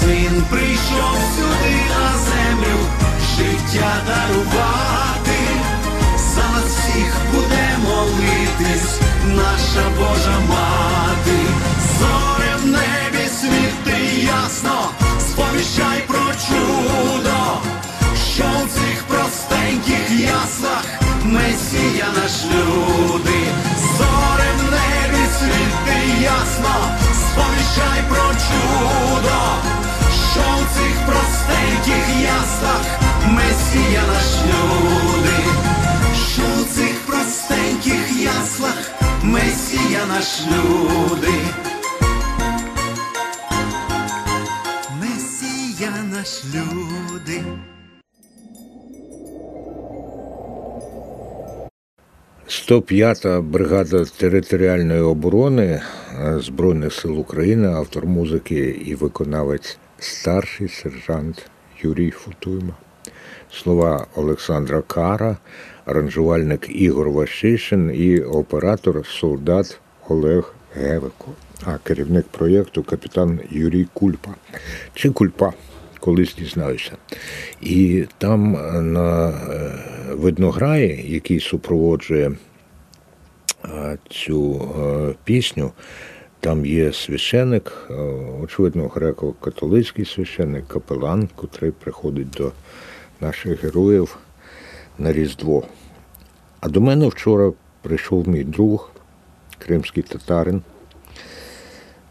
син 0.00 0.42
прийшов 0.50 1.16
сюди 1.36 1.76
на 1.88 2.18
землю, 2.18 2.78
життя 3.36 3.92
дарувати, 4.06 5.38
за 6.34 6.48
нас 6.52 6.64
всіх 6.64 7.12
буде 7.34 7.78
молитись, 7.84 9.00
наша 9.26 9.88
Божа 9.98 10.38
мати, 10.48 11.47
простеньких 19.88 20.20
яслах 20.20 20.84
Месія 21.24 22.06
наш 22.16 22.44
люди, 22.44 23.40
зоря 23.98 24.52
в 24.58 24.62
небі 24.70 25.24
світи 25.38 26.22
ясно, 26.22 26.96
сповіщай 27.14 28.02
про 28.08 28.28
чудо, 28.28 29.38
що 30.32 30.40
в 30.40 30.76
цих 30.76 31.06
простеньких 31.06 32.22
яслах 32.22 32.84
Месія 33.26 34.02
наш 34.12 34.26
люди, 34.46 35.38
що 36.32 36.42
в 36.42 36.74
цих 36.74 36.98
простеньких 37.06 38.20
яслах 38.20 38.90
Месія 39.22 40.06
наш 40.08 40.40
люди. 40.46 41.34
Месія 45.00 45.90
наш 46.10 46.44
люди.– 46.54 46.87
105-та 52.68 53.40
бригада 53.40 54.04
територіальної 54.04 55.00
оборони 55.00 55.64
е, 55.64 56.40
Збройних 56.40 56.92
сил 56.92 57.20
України, 57.20 57.68
автор 57.68 58.06
музики 58.06 58.80
і 58.86 58.94
виконавець 58.94 59.78
старший 59.98 60.68
сержант 60.68 61.50
Юрій 61.82 62.10
Футуйма. 62.10 62.74
Слова 63.52 64.06
Олександра 64.16 64.82
Кара, 64.82 65.36
аранжувальник 65.84 66.66
Ігор 66.68 67.10
Ващишин 67.10 67.90
і 67.94 68.20
оператор 68.20 69.06
солдат 69.06 69.80
Олег 70.08 70.54
Гевико, 70.74 71.26
а 71.64 71.78
керівник 71.78 72.26
проєкту 72.26 72.82
капітан 72.82 73.40
Юрій 73.50 73.86
Кульпа. 73.92 74.34
Чи 74.94 75.10
Кульпа, 75.10 75.52
колись 76.00 76.34
дізнаюся. 76.34 76.92
І 77.60 78.04
там 78.18 78.56
е, 78.56 78.80
на 78.80 79.28
е, 79.28 79.72
виднограї, 80.14 81.04
який 81.08 81.40
супроводжує 81.40 82.32
цю 84.10 84.54
е, 84.78 85.14
пісню, 85.24 85.72
там 86.40 86.66
є 86.66 86.92
священик, 86.92 87.86
е, 87.90 87.94
очевидно, 88.42 88.88
греко-католицький 88.88 90.14
священик, 90.14 90.68
капелан, 90.68 91.28
котрий 91.36 91.70
приходить 91.70 92.30
до 92.30 92.52
наших 93.20 93.64
героїв 93.64 94.18
на 94.98 95.12
Різдво. 95.12 95.62
А 96.60 96.68
до 96.68 96.80
мене 96.80 97.08
вчора 97.08 97.52
прийшов 97.82 98.28
мій 98.28 98.44
друг, 98.44 98.90
кримський 99.58 100.02
татарин, 100.02 100.62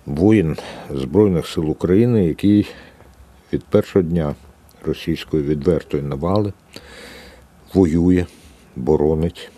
воїн 0.06 0.58
Збройних 0.89 1.48
сил 1.48 1.70
України, 1.70 2.26
який 2.26 2.67
від 3.54 3.63
першого 3.63 4.04
дня 4.04 4.36
російської 4.86 5.43
відвертої 5.43 6.04
навали 6.04 6.54
воює, 7.74 8.26
боронить. 8.76 9.52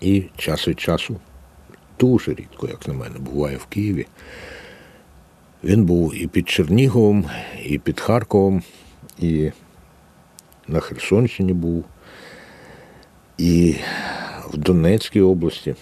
І 0.00 0.24
час 0.36 0.68
від 0.68 0.80
часу, 0.80 1.16
дуже 1.98 2.34
рідко, 2.34 2.68
як 2.68 2.88
на 2.88 2.94
мене, 2.94 3.18
буває 3.18 3.56
в 3.56 3.64
Києві. 3.64 4.06
Він 5.64 5.84
був 5.84 6.14
і 6.14 6.26
під 6.26 6.48
Черніговом, 6.48 7.24
і 7.64 7.78
під 7.78 8.00
Харковом, 8.00 8.62
і 9.18 9.50
на 10.68 10.80
Херсонщині 10.80 11.52
був, 11.52 11.84
і 13.38 13.76
в 14.50 14.56
Донецькій 14.56 15.20
області. 15.20 15.74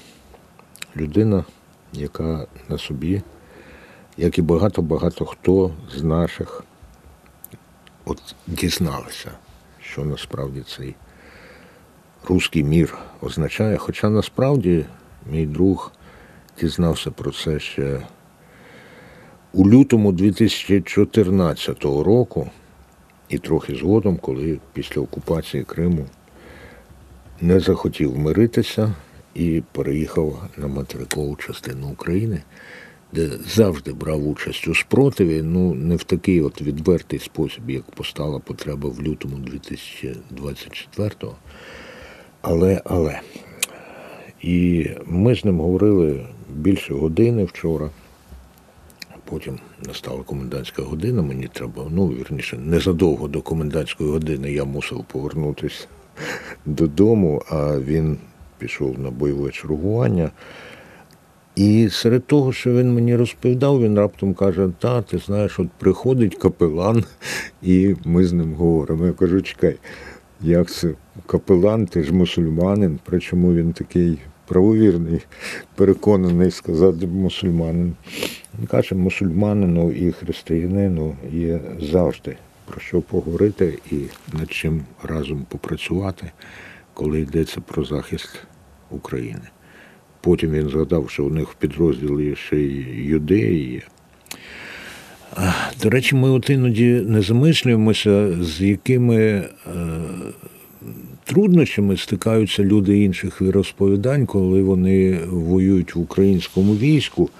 Людина, 0.96 1.44
яка 1.92 2.46
на 2.68 2.78
собі, 2.78 3.22
як 4.16 4.38
і 4.38 4.42
багато-багато 4.42 5.24
хто 5.24 5.74
з 5.96 6.02
наших, 6.02 6.64
от 8.04 8.34
дізналися, 8.46 9.30
що 9.80 10.04
насправді 10.04 10.60
цей 10.60 10.94
руський 12.28 12.64
мір 12.64 12.98
означає. 13.20 13.76
Хоча 13.76 14.10
насправді 14.10 14.84
мій 15.30 15.46
друг 15.46 15.92
дізнався 16.60 17.10
про 17.10 17.32
це 17.32 17.60
ще 17.60 18.00
у 19.52 19.70
лютому 19.70 20.12
2014 20.12 21.84
року, 21.84 22.50
і 23.28 23.38
трохи 23.38 23.74
згодом, 23.74 24.16
коли 24.16 24.58
після 24.72 25.00
окупації 25.00 25.64
Криму 25.64 26.06
не 27.40 27.60
захотів 27.60 28.18
миритися 28.18 28.94
і 29.34 29.62
переїхав 29.72 30.48
на 30.56 30.66
материкову 30.66 31.36
частину 31.36 31.88
України, 31.88 32.42
де 33.12 33.30
завжди 33.46 33.92
брав 33.92 34.28
участь 34.28 34.68
у 34.68 34.74
спротиві, 34.74 35.42
ну 35.42 35.74
не 35.74 35.96
в 35.96 36.04
такий 36.04 36.42
от 36.42 36.62
відвертий 36.62 37.18
спосіб, 37.18 37.70
як 37.70 37.90
постала 37.90 38.38
потреба 38.38 38.88
в 38.88 39.02
лютому 39.02 39.36
2024-го. 39.36 41.36
Але, 42.46 42.82
але. 42.84 43.20
І 44.42 44.86
ми 45.06 45.34
з 45.34 45.44
ним 45.44 45.60
говорили 45.60 46.26
більше 46.54 46.94
години 46.94 47.44
вчора. 47.44 47.90
Потім 49.24 49.58
настала 49.86 50.22
комендантська 50.22 50.82
година, 50.82 51.22
мені 51.22 51.48
треба, 51.52 51.86
ну, 51.90 52.08
вірніше, 52.08 52.58
незадовго 52.58 53.28
до 53.28 53.42
комендантської 53.42 54.10
години 54.10 54.52
я 54.52 54.64
мусив 54.64 55.04
повернутися 55.12 55.86
додому, 56.66 57.42
а 57.50 57.78
він 57.78 58.18
пішов 58.58 58.98
на 58.98 59.10
бойове 59.10 59.50
чергування. 59.50 60.30
І 61.56 61.88
серед 61.90 62.26
того, 62.26 62.52
що 62.52 62.72
він 62.72 62.94
мені 62.94 63.16
розповідав, 63.16 63.82
він 63.82 63.98
раптом 63.98 64.34
каже: 64.34 64.68
та, 64.78 65.02
ти 65.02 65.18
знаєш, 65.18 65.60
от 65.60 65.68
приходить 65.78 66.34
капелан, 66.34 67.04
і 67.62 67.94
ми 68.04 68.24
з 68.24 68.32
ним 68.32 68.54
говоримо. 68.54 69.06
Я 69.06 69.12
кажу, 69.12 69.42
чекай, 69.42 69.76
як 70.40 70.70
це 70.70 70.94
капелан, 71.26 71.86
ти 71.86 72.02
ж 72.02 72.14
мусульманин, 72.14 72.98
причому 73.04 73.54
він 73.54 73.72
такий 73.72 74.18
правовірний, 74.46 75.20
переконаний 75.74 76.50
сказати 76.50 77.06
мусульманин. 77.06 77.94
Він 78.58 78.66
каже, 78.66 78.94
мусульманину 78.94 79.92
і 79.92 80.12
християнину 80.12 81.16
є 81.32 81.60
завжди 81.80 82.36
про 82.64 82.80
що 82.80 83.00
поговорити 83.00 83.78
і 83.90 83.96
над 84.38 84.52
чим 84.52 84.84
разом 85.02 85.46
попрацювати, 85.48 86.30
коли 86.94 87.20
йдеться 87.20 87.60
про 87.60 87.84
захист 87.84 88.38
України. 88.90 89.48
Потім 90.20 90.50
він 90.50 90.68
згадав, 90.68 91.10
що 91.10 91.24
у 91.24 91.30
них 91.30 91.48
в 91.48 91.54
підрозділі 91.54 92.36
ще 92.36 92.56
й 92.56 93.06
юдеї 93.06 93.72
є. 93.72 93.82
До 95.82 95.90
речі, 95.90 96.16
ми 96.16 96.30
от 96.30 96.50
іноді 96.50 96.84
не 96.86 97.22
замислюємося, 97.22 98.44
з 98.44 98.60
якими 98.60 99.16
е, 99.16 99.48
труднощами 101.24 101.96
стикаються 101.96 102.62
люди 102.62 102.98
інших 102.98 103.42
віросповідань, 103.42 104.26
коли 104.26 104.62
вони 104.62 105.18
воюють 105.30 105.94
в 105.94 106.00
українському 106.00 106.74
війську. 106.74 107.30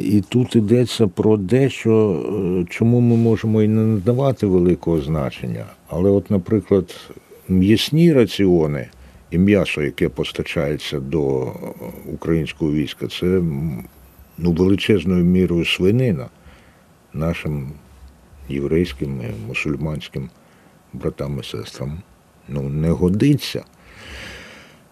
І 0.00 0.22
тут 0.28 0.56
йдеться 0.56 1.06
про 1.06 1.36
дещо, 1.36 2.22
е, 2.62 2.66
чому 2.70 3.00
ми 3.00 3.16
можемо 3.16 3.62
і 3.62 3.68
не 3.68 3.82
надавати 3.82 4.46
великого 4.46 5.00
значення. 5.00 5.64
Але, 5.88 6.10
от, 6.10 6.30
наприклад, 6.30 7.10
м'ясні 7.48 8.12
раціони 8.12 8.88
і 9.30 9.38
м'ясо, 9.38 9.82
яке 9.82 10.08
постачається 10.08 11.00
до 11.00 11.52
українського 12.12 12.72
війська, 12.72 13.06
це 13.06 13.42
ну, 14.38 14.52
величезною 14.52 15.24
мірою 15.24 15.64
свинина 15.64 16.26
нашим 17.14 17.72
єврейським 18.48 19.20
і 19.22 19.46
мусульманським 19.46 20.30
братам 20.92 21.40
і 21.40 21.44
сестрам 21.44 22.02
ну, 22.48 22.62
не 22.62 22.90
годиться. 22.90 23.64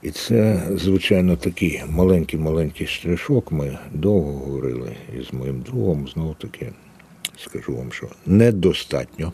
І 0.03 0.11
це, 0.11 0.69
звичайно, 0.75 1.37
такий 1.37 1.83
маленький-маленький 1.89 2.87
штришок. 2.87 3.53
Ми 3.53 3.79
довго 3.93 4.33
говорили 4.33 4.97
із 5.21 5.33
моїм 5.33 5.61
другом, 5.61 6.09
знову 6.09 6.35
таки 6.35 6.73
скажу 7.39 7.77
вам, 7.77 7.93
що 7.93 8.09
недостатньо, 8.27 9.33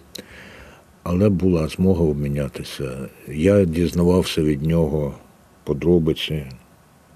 але 1.03 1.29
була 1.29 1.69
змога 1.69 2.05
обмінятися. 2.05 3.09
Я 3.29 3.65
дізнавався 3.65 4.43
від 4.43 4.63
нього 4.63 5.15
подробиці 5.65 6.47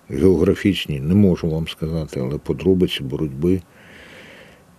географічні, 0.09 1.01
не 1.01 1.15
можу 1.15 1.51
вам 1.51 1.69
сказати, 1.69 2.21
але 2.21 2.39
подробиці 2.39 3.03
боротьби 3.03 3.63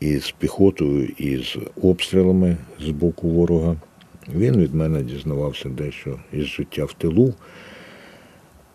із 0.01 0.31
піхотою, 0.31 1.05
із 1.17 1.57
обстрілами 1.81 2.57
з 2.79 2.89
боку 2.89 3.27
ворога. 3.27 3.75
Він 4.35 4.57
від 4.57 4.73
мене 4.73 5.01
дізнавався 5.01 5.69
дещо 5.69 6.19
із 6.33 6.45
життя 6.45 6.85
в 6.85 6.93
тилу. 6.93 7.33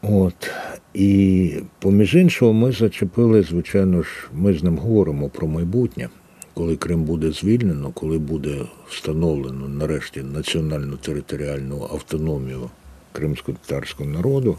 От. 0.03 0.51
І 0.95 1.53
поміж 1.79 2.15
іншого, 2.15 2.53
ми 2.53 2.73
зачепили, 2.73 3.43
звичайно 3.43 4.03
ж, 4.03 4.11
ми 4.33 4.55
з 4.55 4.63
ним 4.63 4.79
говоримо 4.79 5.29
про 5.29 5.47
майбутнє. 5.47 6.09
Коли 6.55 6.77
Крим 6.77 7.05
буде 7.05 7.31
звільнено, 7.31 7.91
коли 7.91 8.19
буде 8.19 8.57
встановлено 8.89 9.69
нарешті 9.69 10.23
національну 10.23 10.97
територіальну 10.97 11.83
автономію 11.83 12.71
кримсько-татарського 13.13 14.11
народу, 14.11 14.57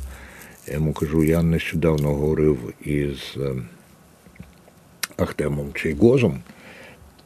Я 0.67 0.73
йому 0.73 0.93
кажу, 0.93 1.23
я 1.23 1.43
нещодавно 1.43 2.07
говорив 2.07 2.73
із 2.85 3.35
е, 3.37 3.55
Ахтемом 5.17 5.73
Чайгозом, 5.73 6.39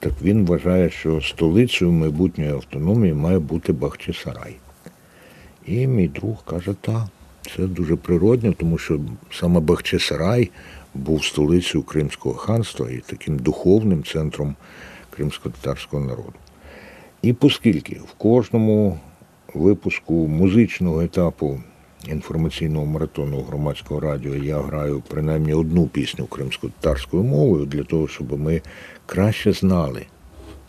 так 0.02 0.14
він 0.22 0.46
вважає, 0.46 0.90
що 0.90 1.22
столицею 1.22 1.92
майбутньої 1.92 2.52
автономії 2.52 3.14
має 3.14 3.40
бути 3.40 3.74
Бахчисарай. 3.74 4.56
І 5.66 5.88
мій 5.88 6.08
друг 6.08 6.44
каже, 6.46 6.76
так, 6.82 7.08
це 7.56 7.68
дуже 7.68 7.96
природньо, 7.96 8.54
тому 8.54 8.78
що 8.78 9.00
саме 9.32 9.60
Бахчисарай 9.60 10.52
був 10.94 11.26
столицею 11.26 11.84
Кримського 11.84 12.36
ханства 12.36 12.90
і 12.92 12.98
таким 12.98 13.38
духовним 13.38 14.04
центром 14.04 14.56
кримсько-татарського 15.10 16.06
народу. 16.06 16.34
І 17.22 17.36
оскільки 17.40 17.96
в 17.96 18.14
кожному 18.18 19.00
випуску 19.54 20.28
музичного 20.28 21.02
етапу 21.02 21.60
інформаційного 22.08 22.86
маратону 22.86 23.42
громадського 23.42 24.00
радіо 24.00 24.36
я 24.36 24.60
граю 24.60 25.04
принаймні 25.08 25.54
одну 25.54 25.88
пісню 25.88 26.26
кримсько-татарською 26.26 27.24
мовою 27.24 27.66
для 27.66 27.84
того, 27.84 28.08
щоб 28.08 28.40
ми 28.40 28.62
краще 29.06 29.52
знали 29.52 30.06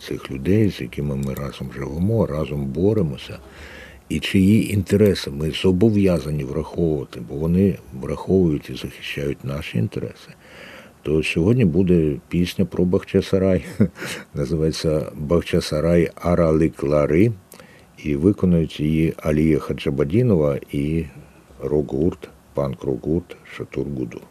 цих 0.09 0.31
людей, 0.31 0.71
з 0.71 0.81
якими 0.81 1.17
ми 1.17 1.35
разом 1.35 1.71
живемо, 1.75 2.27
разом 2.27 2.67
боремося, 2.67 3.39
і 4.09 4.21
чиї 4.21 4.73
інтереси 4.73 5.31
ми 5.31 5.51
зобов'язані 5.51 6.45
враховувати, 6.45 7.21
бо 7.29 7.35
вони 7.35 7.79
враховують 8.01 8.71
і 8.71 8.75
захищають 8.75 9.45
наші 9.45 9.79
інтереси. 9.79 10.29
То 11.03 11.23
сьогодні 11.23 11.65
буде 11.65 12.17
пісня 12.29 12.65
про 12.65 12.85
Бахчисарай. 12.85 13.65
Називається 14.35 15.07
Бахчисарай 15.17 16.11
Араликлари. 16.15 17.33
І 18.05 18.17
виконують 18.17 18.81
її 18.81 19.15
Алія 19.17 19.59
Хаджабадінова 19.59 20.59
і 20.73 21.05
рок-гурт, 21.62 22.30
панк-рок-гурт 22.56 23.38
Шатур-Гуду. 23.46 24.22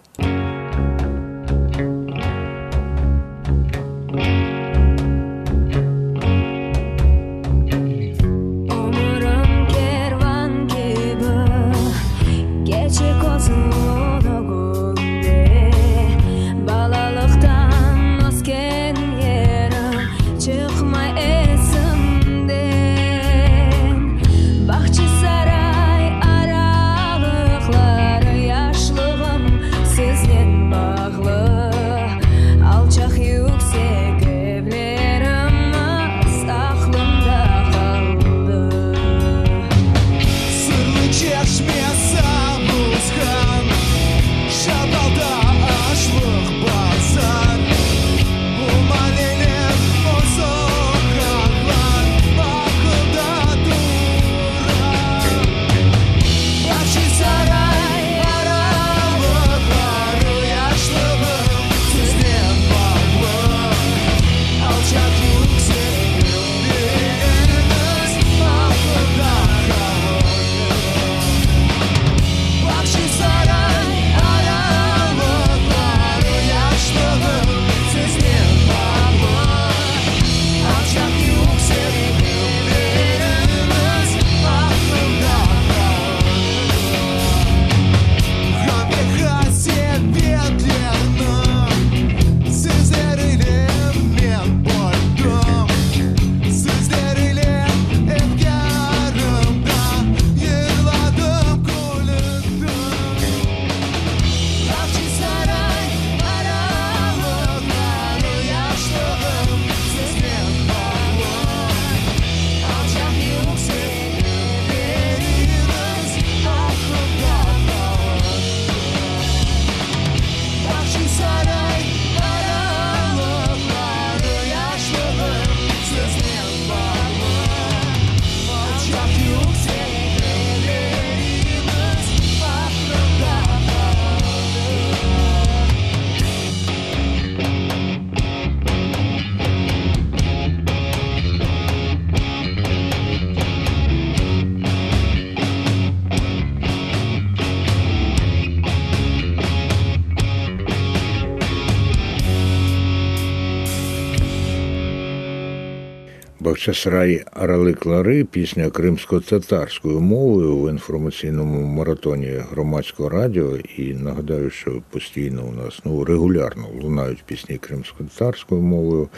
Бахчисарай 156.61 157.25
Араликлари, 157.31 158.23
пісня 158.23 158.69
кримсько-татарською 158.69 159.99
мовою 159.99 160.57
в 160.57 160.69
інформаційному 160.69 161.61
маратоні 161.61 162.27
громадського 162.51 163.09
радіо. 163.09 163.57
І 163.57 163.93
нагадаю, 163.93 164.49
що 164.49 164.81
постійно 164.89 165.45
у 165.45 165.51
нас 165.51 165.79
ну, 165.85 166.03
регулярно 166.03 166.67
лунають 166.81 167.23
пісні 167.23 167.57
кримсько-татарською 167.57 168.61
мовою 168.61 169.09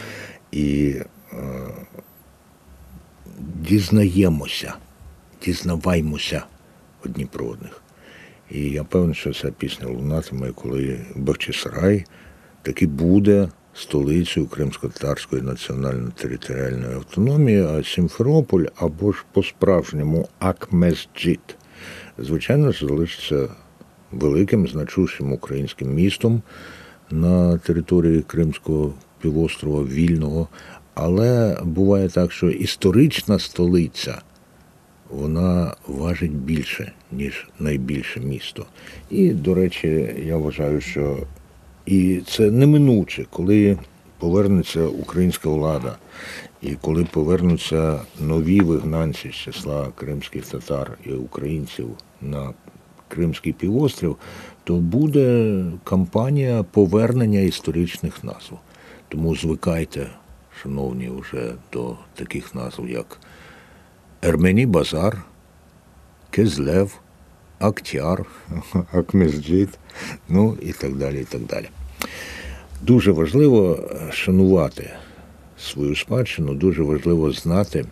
і 0.52 0.96
е, 1.34 1.38
дізнаємося, 3.40 4.74
дізнаваймося 5.46 6.44
одні 7.06 7.26
про 7.26 7.46
одних. 7.46 7.82
І 8.52 8.60
я 8.70 8.84
певний, 8.84 9.16
що 9.16 9.34
ця 9.34 9.52
пісня 9.52 9.88
лунатиме, 9.88 10.52
коли 10.52 11.00
Бахчисарай 11.16 12.06
таки 12.62 12.88
буде 12.88 13.50
столицею 13.76 14.46
Кримсько-Татарської 14.46 15.42
національно-територіальної 15.42 16.96
автономії, 16.96 17.62
а 17.64 17.84
Сімферополь 17.84 18.66
або 18.76 19.12
ж 19.12 19.26
по-справжньому 19.34 20.28
Акмезджіт, 20.40 21.56
звичайно 22.18 22.72
ж, 22.72 22.86
залишиться 22.86 23.48
великим, 24.12 24.68
значущим 24.68 25.34
українським 25.34 25.94
містом 25.94 26.42
на 27.12 27.58
території 27.58 28.22
Кримського 28.22 28.94
півострова 29.22 29.84
Вільного. 29.84 30.48
Але 30.94 31.58
буває 31.64 32.10
так, 32.10 32.32
що 32.32 32.50
історична 32.50 33.40
столиця 33.40 34.22
вона 35.10 35.76
важить 35.88 36.36
більше, 36.36 36.92
ніж 37.12 37.48
найбільше 37.60 38.20
місто. 38.20 38.66
І, 39.10 39.30
до 39.30 39.54
речі, 39.54 40.16
я 40.26 40.38
вважаю, 40.38 40.82
що 40.82 41.18
і 41.86 42.22
це 42.28 42.52
неминуче, 42.52 43.26
коли 43.30 43.78
повернеться 44.20 44.86
українська 44.86 45.50
влада, 45.50 45.98
і 46.62 46.76
коли 46.76 47.06
повернуться 47.06 48.00
нові 48.20 48.62
вигнанці 48.62 49.30
з 49.30 49.36
числа 49.36 49.88
кримських 49.96 50.46
татар 50.46 50.98
і 51.06 51.12
українців 51.12 51.90
на 52.22 52.54
Кримський 53.08 53.54
півострів, 53.54 54.18
то 54.64 54.76
буде 54.76 55.66
кампанія 55.84 56.64
повернення 56.64 57.40
історичних 57.40 58.24
назв. 58.24 58.54
Тому 59.10 59.36
звикайте, 59.36 60.10
шановні, 60.62 61.10
вже 61.10 61.54
до 61.74 61.96
таких 62.16 62.56
назв, 62.56 62.90
як 62.90 63.20
Ермені 64.22 64.66
Базар, 64.66 65.24
Кезлев, 66.30 67.00
Актяр, 67.64 68.26
Акмезджит, 68.92 69.70
ну 70.30 70.58
і 70.62 70.74
так 70.74 70.96
далі. 70.96 71.22
і 71.22 71.24
так 71.24 71.42
далі. 71.42 71.70
Дуже 72.82 73.12
важливо 73.12 73.90
шанувати 74.12 74.94
свою 75.60 75.96
спадщину, 75.96 76.54
дуже 76.54 76.84
важливо 76.84 77.32
знати, 77.32 77.86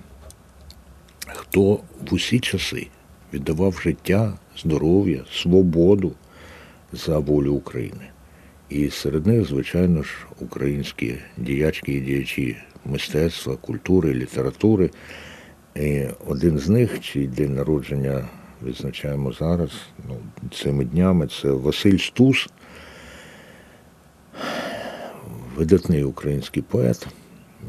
хто 1.27 1.73
в 1.73 1.81
усі 2.11 2.39
часи 2.39 2.87
віддавав 3.33 3.79
життя, 3.83 4.33
здоров'я, 4.57 5.25
свободу 5.31 6.11
за 6.93 7.17
волю 7.17 7.53
України. 7.53 8.09
І 8.69 8.89
серед 8.89 9.27
них, 9.27 9.47
звичайно 9.47 10.03
ж, 10.03 10.13
українські 10.39 11.17
діячки 11.37 11.93
і 11.93 11.99
діячі 11.99 12.57
мистецтва, 12.85 13.55
культури, 13.55 14.13
літератури. 14.13 14.89
І 15.75 16.05
один 16.27 16.59
з 16.59 16.69
них, 16.69 16.99
чий 16.99 17.27
день 17.27 17.55
народження 17.55 18.29
відзначаємо 18.65 19.31
зараз, 19.31 19.71
ну, 20.09 20.17
цими 20.51 20.85
днями, 20.85 21.27
це 21.27 21.51
Василь 21.51 21.97
Стус, 21.97 22.49
видатний 25.55 26.03
український 26.03 26.63
поет. 26.63 27.07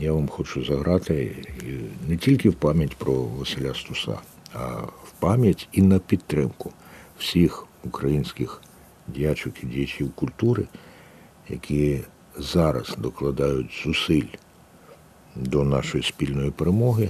Я 0.00 0.12
вам 0.12 0.28
хочу 0.28 0.64
заграти 0.64 1.36
не 2.08 2.16
тільки 2.16 2.50
в 2.50 2.54
пам'ять 2.54 2.96
про 2.96 3.12
Василя 3.12 3.74
Стуса, 3.74 4.18
а 4.54 4.66
в 4.80 5.12
пам'ять 5.18 5.68
і 5.72 5.82
на 5.82 5.98
підтримку 5.98 6.72
всіх 7.18 7.66
українських 7.84 8.60
діячок 9.08 9.54
і 9.62 9.66
діячів 9.66 10.12
культури, 10.12 10.64
які 11.48 12.00
зараз 12.38 12.96
докладають 12.98 13.82
зусиль 13.84 14.28
до 15.36 15.64
нашої 15.64 16.04
спільної 16.04 16.50
перемоги. 16.50 17.08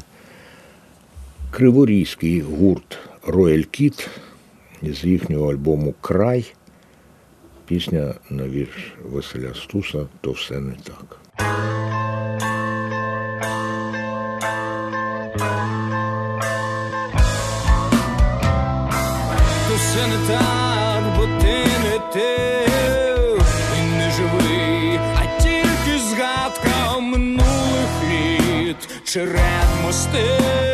Криворізький 1.50 2.40
гурт 2.40 2.98
Рояль 3.26 3.62
Кіт 3.62 4.08
з 4.82 5.04
їхнього 5.04 5.52
альбому 5.52 5.94
Край. 6.00 6.54
Пісня 7.66 8.14
на 8.30 8.48
вірш 8.48 8.94
Василя 9.04 9.54
Стуса 9.54 10.06
То 10.20 10.32
все 10.32 10.60
не 10.60 10.72
так. 10.72 11.18
То 19.68 19.74
все 19.76 20.06
не 20.08 20.26
так, 20.28 21.02
бо 21.16 21.22
ти 21.22 21.64
не 21.84 21.98
ти, 22.12 22.48
живий, 24.16 25.00
а 25.16 25.42
тільки 25.42 25.98
згадка 25.98 26.72
літ, 28.72 29.04
черед 29.04 29.68
мости, 29.84 30.71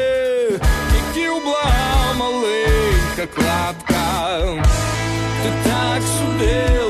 кладка, 3.26 4.38
ти 5.42 5.50
так 5.64 6.02
судилось, 6.02 6.87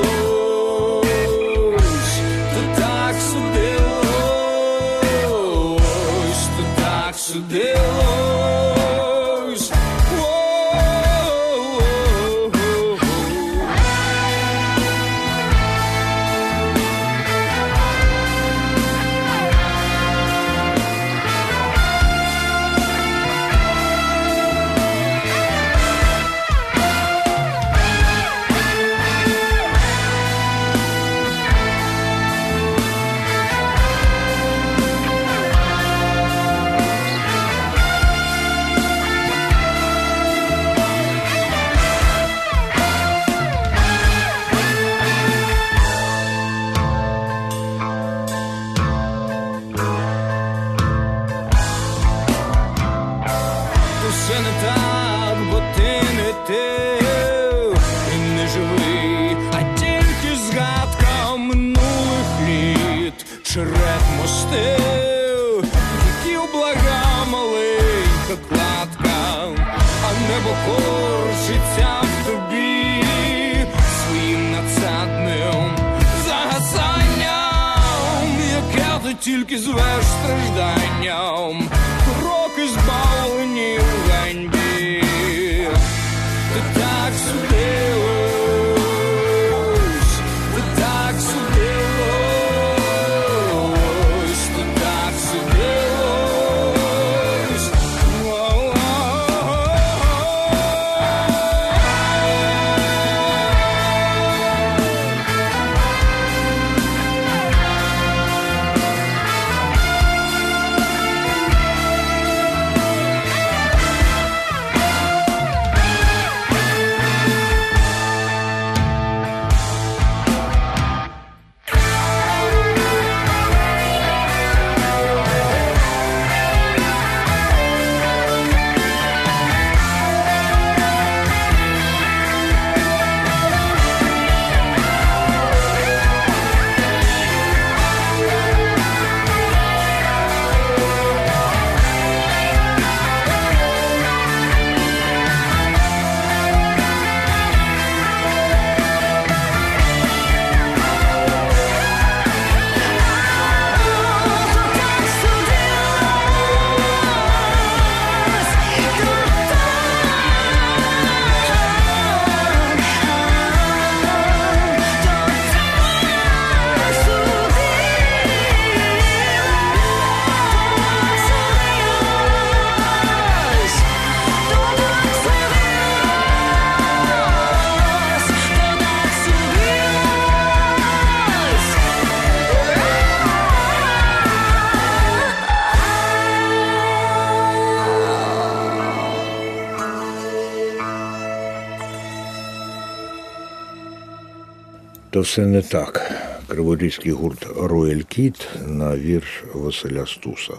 То 195.19 195.23
все 195.23 195.45
не 195.45 195.61
так. 195.61 196.11
Криворізький 196.47 197.11
гурт 197.11 197.47
Рояль 197.57 198.01
Кіт 198.01 198.47
на 198.67 198.97
вірш 198.97 199.43
Василя 199.53 200.05
Стуса. 200.05 200.53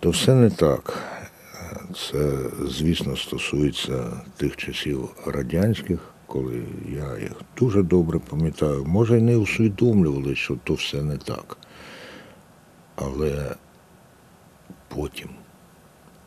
То 0.00 0.10
все 0.10 0.34
не 0.34 0.50
так. 0.50 1.02
Це, 1.96 2.32
звісно, 2.68 3.16
стосується 3.16 4.12
тих 4.36 4.56
часів 4.56 5.08
радянських, 5.26 5.98
коли 6.26 6.62
я 6.88 7.18
їх 7.18 7.32
дуже 7.58 7.82
добре 7.82 8.18
пам'ятаю. 8.18 8.84
Може, 8.84 9.18
й 9.18 9.22
не 9.22 9.36
усвідомлювали, 9.36 10.34
що 10.34 10.58
то 10.64 10.74
все 10.74 11.02
не 11.02 11.16
так. 11.16 11.58
Але 12.94 13.54
потім 14.88 15.28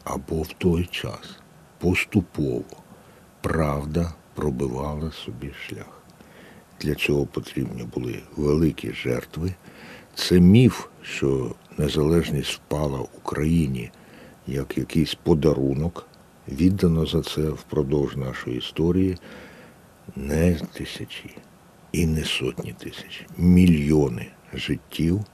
або 0.04 0.42
в 0.42 0.54
той 0.54 0.86
час 0.92 1.40
поступово 1.80 2.64
правда 3.42 4.14
пробивала 4.36 5.12
собі 5.12 5.52
шлях. 5.68 5.99
Для 6.82 6.96
цього 6.96 7.26
потрібні 7.26 7.84
були 7.84 8.20
великі 8.38 8.94
жертви. 8.94 9.54
Це 10.16 10.40
міф, 10.40 10.86
що 11.02 11.56
незалежність 11.78 12.52
впала 12.54 13.00
Україні 13.18 13.92
як 14.50 14.78
якийсь 14.78 15.16
подарунок, 15.16 16.08
віддано 16.48 17.06
за 17.06 17.22
це 17.22 17.42
впродовж 17.42 18.16
нашої 18.16 18.58
історії 18.58 19.18
не 20.16 20.56
тисячі 20.74 21.36
і 21.92 22.06
не 22.06 22.24
сотні 22.24 22.74
тисяч, 22.74 23.26
мільйони 23.38 24.28
життів 24.54 25.26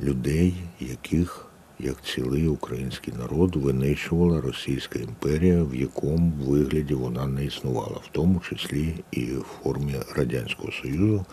людей, 0.00 0.54
яких 0.80 1.45
як 1.78 2.02
цілий 2.02 2.48
український 2.48 3.14
народ 3.18 3.56
винищувала 3.56 4.40
Російська 4.40 4.98
імперія, 4.98 5.62
в 5.62 5.74
якому 5.74 6.32
вигляді 6.46 6.94
вона 6.94 7.26
не 7.26 7.44
існувала, 7.44 7.96
в 8.04 8.08
тому 8.12 8.40
числі 8.40 8.94
і 9.10 9.24
в 9.24 9.44
формі 9.62 9.94
Радянського 10.16 10.72
Союзу, 10.72 11.24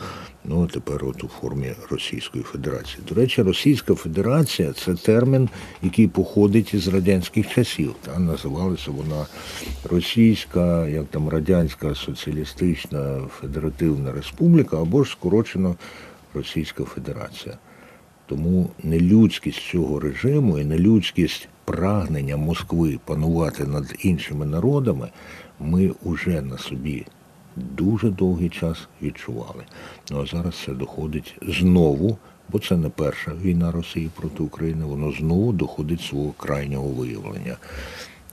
ну 0.45 0.63
а 0.63 0.67
тепер 0.73 1.05
от 1.05 1.23
у 1.23 1.27
формі 1.27 1.73
Російської 1.89 2.43
Федерації. 2.43 3.03
До 3.09 3.15
речі, 3.15 3.41
Російська 3.41 3.95
Федерація 3.95 4.73
це 4.73 4.95
термін, 4.95 5.49
який 5.81 6.07
походить 6.07 6.73
із 6.73 6.87
радянських 6.87 7.49
часів. 7.49 7.95
Та 8.01 8.19
називалася 8.19 8.91
вона 8.91 9.25
Російська, 9.89 10.87
як 10.87 11.05
там 11.07 11.29
Радянська 11.29 11.95
Соціалістична 11.95 13.21
Федеративна 13.39 14.11
Республіка 14.11 14.81
або 14.81 15.03
ж 15.03 15.11
скорочено 15.11 15.75
Російська 16.33 16.83
Федерація. 16.83 17.57
Тому 18.26 18.69
нелюдськість 18.84 19.69
цього 19.71 19.99
режиму 19.99 20.59
і 20.59 20.65
нелюдськість 20.65 21.47
прагнення 21.65 22.38
Москви 22.38 22.99
панувати 23.05 23.65
над 23.65 23.95
іншими 23.99 24.45
народами 24.45 25.09
ми 25.59 25.91
вже 26.03 26.41
на 26.41 26.57
собі 26.57 27.05
дуже 27.55 28.09
довгий 28.09 28.49
час 28.49 28.88
відчували. 29.01 29.63
Ну 30.11 30.21
а 30.21 30.26
зараз 30.26 30.55
це 30.65 30.74
доходить 30.74 31.36
знову, 31.41 32.17
бо 32.49 32.59
це 32.59 32.78
не 32.78 32.89
перша 32.89 33.34
війна 33.34 33.71
Росії 33.71 34.09
проти 34.15 34.43
України, 34.43 34.86
воно 34.86 35.11
знову 35.11 35.53
доходить 35.53 36.01
свого 36.01 36.32
крайнього 36.32 36.88
виявлення. 36.88 37.57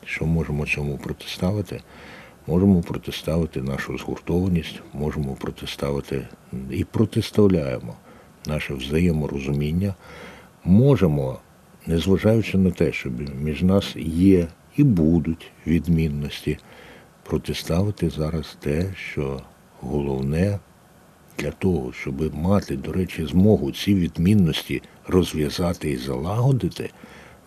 Що 0.04 0.26
можемо 0.26 0.66
цьому 0.66 0.98
протиставити? 0.98 1.80
Можемо 2.46 2.82
протиставити 2.82 3.62
нашу 3.62 3.98
згуртованість, 3.98 4.82
можемо 4.92 5.34
протиставити 5.34 6.28
і 6.70 6.84
протиставляємо 6.84 7.94
наше 8.46 8.74
взаєморозуміння, 8.74 9.94
можемо, 10.64 11.38
незважаючи 11.86 12.58
на 12.58 12.70
те, 12.70 12.92
що 12.92 13.10
між 13.40 13.62
нас 13.62 13.96
є 13.96 14.48
і 14.76 14.84
будуть 14.84 15.52
відмінності, 15.66 16.58
протиставити 17.22 18.10
зараз 18.10 18.56
те, 18.60 18.94
що 18.96 19.42
головне 19.80 20.58
для 21.38 21.50
того, 21.50 21.92
щоб 21.92 22.34
мати, 22.34 22.76
до 22.76 22.92
речі, 22.92 23.26
змогу 23.26 23.72
ці 23.72 23.94
відмінності 23.94 24.82
розв'язати 25.06 25.90
і 25.90 25.96
залагодити, 25.96 26.90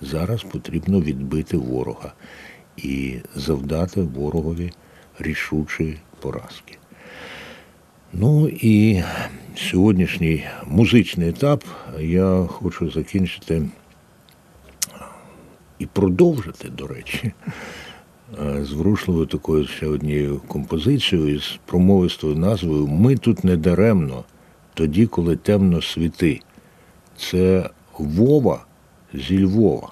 зараз 0.02 0.44
потрібно 0.44 1.02
відбити 1.02 1.58
ворога 1.58 2.14
і 2.78 3.16
завдати 3.36 4.02
ворогові 4.02 4.72
рішучої 5.20 6.00
поразки. 6.20 6.78
Ну 8.16 8.48
і 8.48 9.04
сьогоднішній 9.56 10.46
музичний 10.68 11.30
етап 11.30 11.64
я 12.00 12.48
хочу 12.50 12.92
закінчити 12.92 13.70
і 15.80 15.86
продовжити, 15.86 16.70
до 16.70 16.88
речі, 16.88 17.34
зворушливою 18.62 19.26
такою 19.26 19.68
ще 19.68 19.88
однією 19.88 20.42
композицією 20.48 21.36
із 21.36 21.60
промовистою 21.66 22.36
назвою 22.36 22.88
Ми 22.88 23.16
тут 23.16 23.44
не 23.44 23.58
даремно, 23.58 24.24
тоді, 24.74 25.08
коли 25.08 25.36
темно 25.36 25.82
світи. 25.82 26.42
Це 27.18 27.70
Вова 27.98 28.66
зі 29.14 29.46
Львова. 29.46 29.92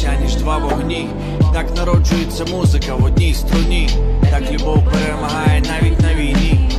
Більше, 0.00 0.18
ніж 0.22 0.36
два 0.36 0.58
вогні. 0.58 1.08
Так 1.54 1.76
народжується 1.76 2.44
музика 2.44 2.94
в 2.94 3.04
одній 3.04 3.34
струні. 3.34 3.90
Так 4.30 4.52
любов 4.52 4.84
перемагає 4.92 5.60
навіть 5.60 6.00
на 6.00 6.14
війні. 6.14 6.70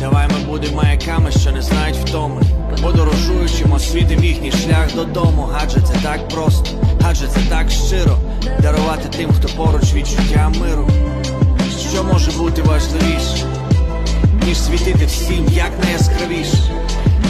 Давай 0.00 0.28
ми 0.28 0.50
будемо 0.50 0.76
маяками, 0.76 1.30
що 1.30 1.52
не 1.52 1.62
знають 1.62 1.96
втоми. 1.96 2.42
Подорожуючим 2.82 3.72
освітим 3.72 4.24
їхній 4.24 4.52
шлях 4.52 4.94
додому. 4.94 5.48
Адже 5.62 5.80
це 5.80 5.94
так 6.02 6.28
просто, 6.28 6.70
адже 7.02 7.26
це 7.26 7.40
так 7.48 7.70
щиро. 7.70 8.18
Дарувати 8.60 9.08
тим, 9.16 9.30
хто 9.32 9.48
поруч 9.48 9.94
відчуття 9.94 10.52
миру. 10.60 10.88
Що 11.92 12.04
може 12.04 12.30
бути 12.30 12.62
важливіше, 12.62 13.46
ніж 14.46 14.58
світити 14.58 15.06
всім 15.06 15.46
як 15.52 15.70
найяскравіше. 15.84 16.58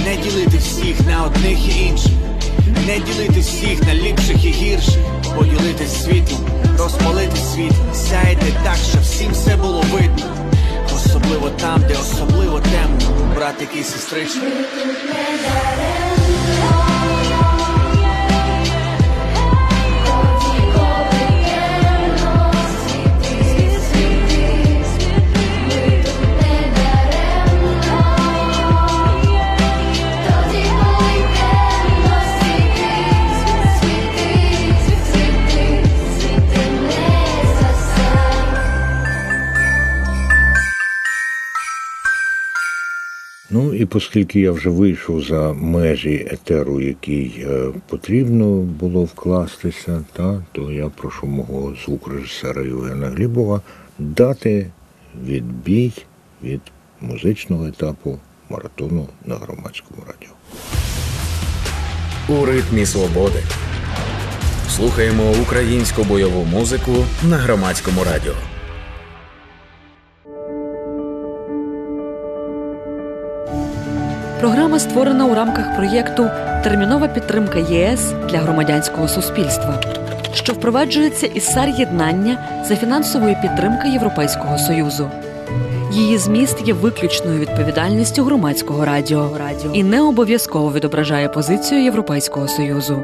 Не 0.04 0.16
ділити 0.16 0.58
всіх 0.58 1.00
на 1.06 1.24
одних 1.24 1.68
і 1.68 1.86
інших, 1.86 2.12
не 2.86 2.98
ділити 2.98 3.40
всіх 3.40 3.82
на 3.82 3.94
ліпших 3.94 4.44
і 4.44 4.48
гірших, 4.48 4.98
поділитись 5.36 6.04
світом, 6.04 6.38
розпалити 6.78 7.36
світ, 7.36 7.72
сяйте 7.94 8.46
так, 8.64 8.76
щоб 8.90 9.02
всім 9.02 9.32
все 9.32 9.56
було 9.56 9.84
видно. 9.92 10.24
Особливо 10.96 11.50
там, 11.50 11.84
де 11.88 11.94
особливо 11.94 12.60
темно, 12.60 13.34
братики 13.34 13.78
і 13.78 13.82
сестрички. 13.82 14.40
І 43.84 43.96
оскільки 43.96 44.40
я 44.40 44.52
вже 44.52 44.68
вийшов 44.70 45.22
за 45.22 45.52
межі 45.52 46.28
етеру, 46.30 46.80
який 46.80 47.44
е, 47.48 47.66
потрібно 47.88 48.56
було 48.56 49.04
вкластися, 49.04 50.04
та, 50.12 50.42
то 50.52 50.72
я 50.72 50.88
прошу 50.88 51.26
мого 51.26 51.74
звукорежисера 51.84 52.62
Євгена 52.62 53.06
Глібова 53.06 53.60
дати 53.98 54.70
відбій 55.26 55.92
від 56.42 56.60
музичного 57.00 57.66
етапу 57.66 58.18
маратону 58.50 59.08
на 59.26 59.34
громадському 59.34 60.02
радіо. 60.06 60.34
У 62.28 62.46
ритмі 62.46 62.86
свободи. 62.86 63.42
Слухаємо 64.68 65.32
українську 65.42 66.04
бойову 66.04 66.44
музику 66.44 66.92
на 67.28 67.36
громадському 67.36 68.04
радіо. 68.04 68.53
Програма 74.44 74.78
створена 74.78 75.24
у 75.26 75.34
рамках 75.34 75.76
проєкту 75.76 76.30
Термінова 76.64 77.08
підтримка 77.08 77.58
ЄС 77.58 78.12
для 78.30 78.38
громадянського 78.38 79.08
суспільства, 79.08 79.80
що 80.34 80.52
впроваджується 80.52 81.26
із 81.26 81.44
САР 81.44 81.68
єднання 81.68 82.64
за 82.68 82.76
фінансової 82.76 83.36
підтримки 83.42 83.88
Європейського 83.88 84.58
союзу. 84.58 85.10
Її 85.92 86.18
зміст 86.18 86.56
є 86.64 86.72
виключною 86.72 87.40
відповідальністю 87.40 88.24
громадського 88.24 88.84
радіо 88.84 89.30
і 89.72 89.82
не 89.82 90.02
обов'язково 90.02 90.72
відображає 90.72 91.28
позицію 91.28 91.82
Європейського 91.82 92.48
союзу. 92.48 93.02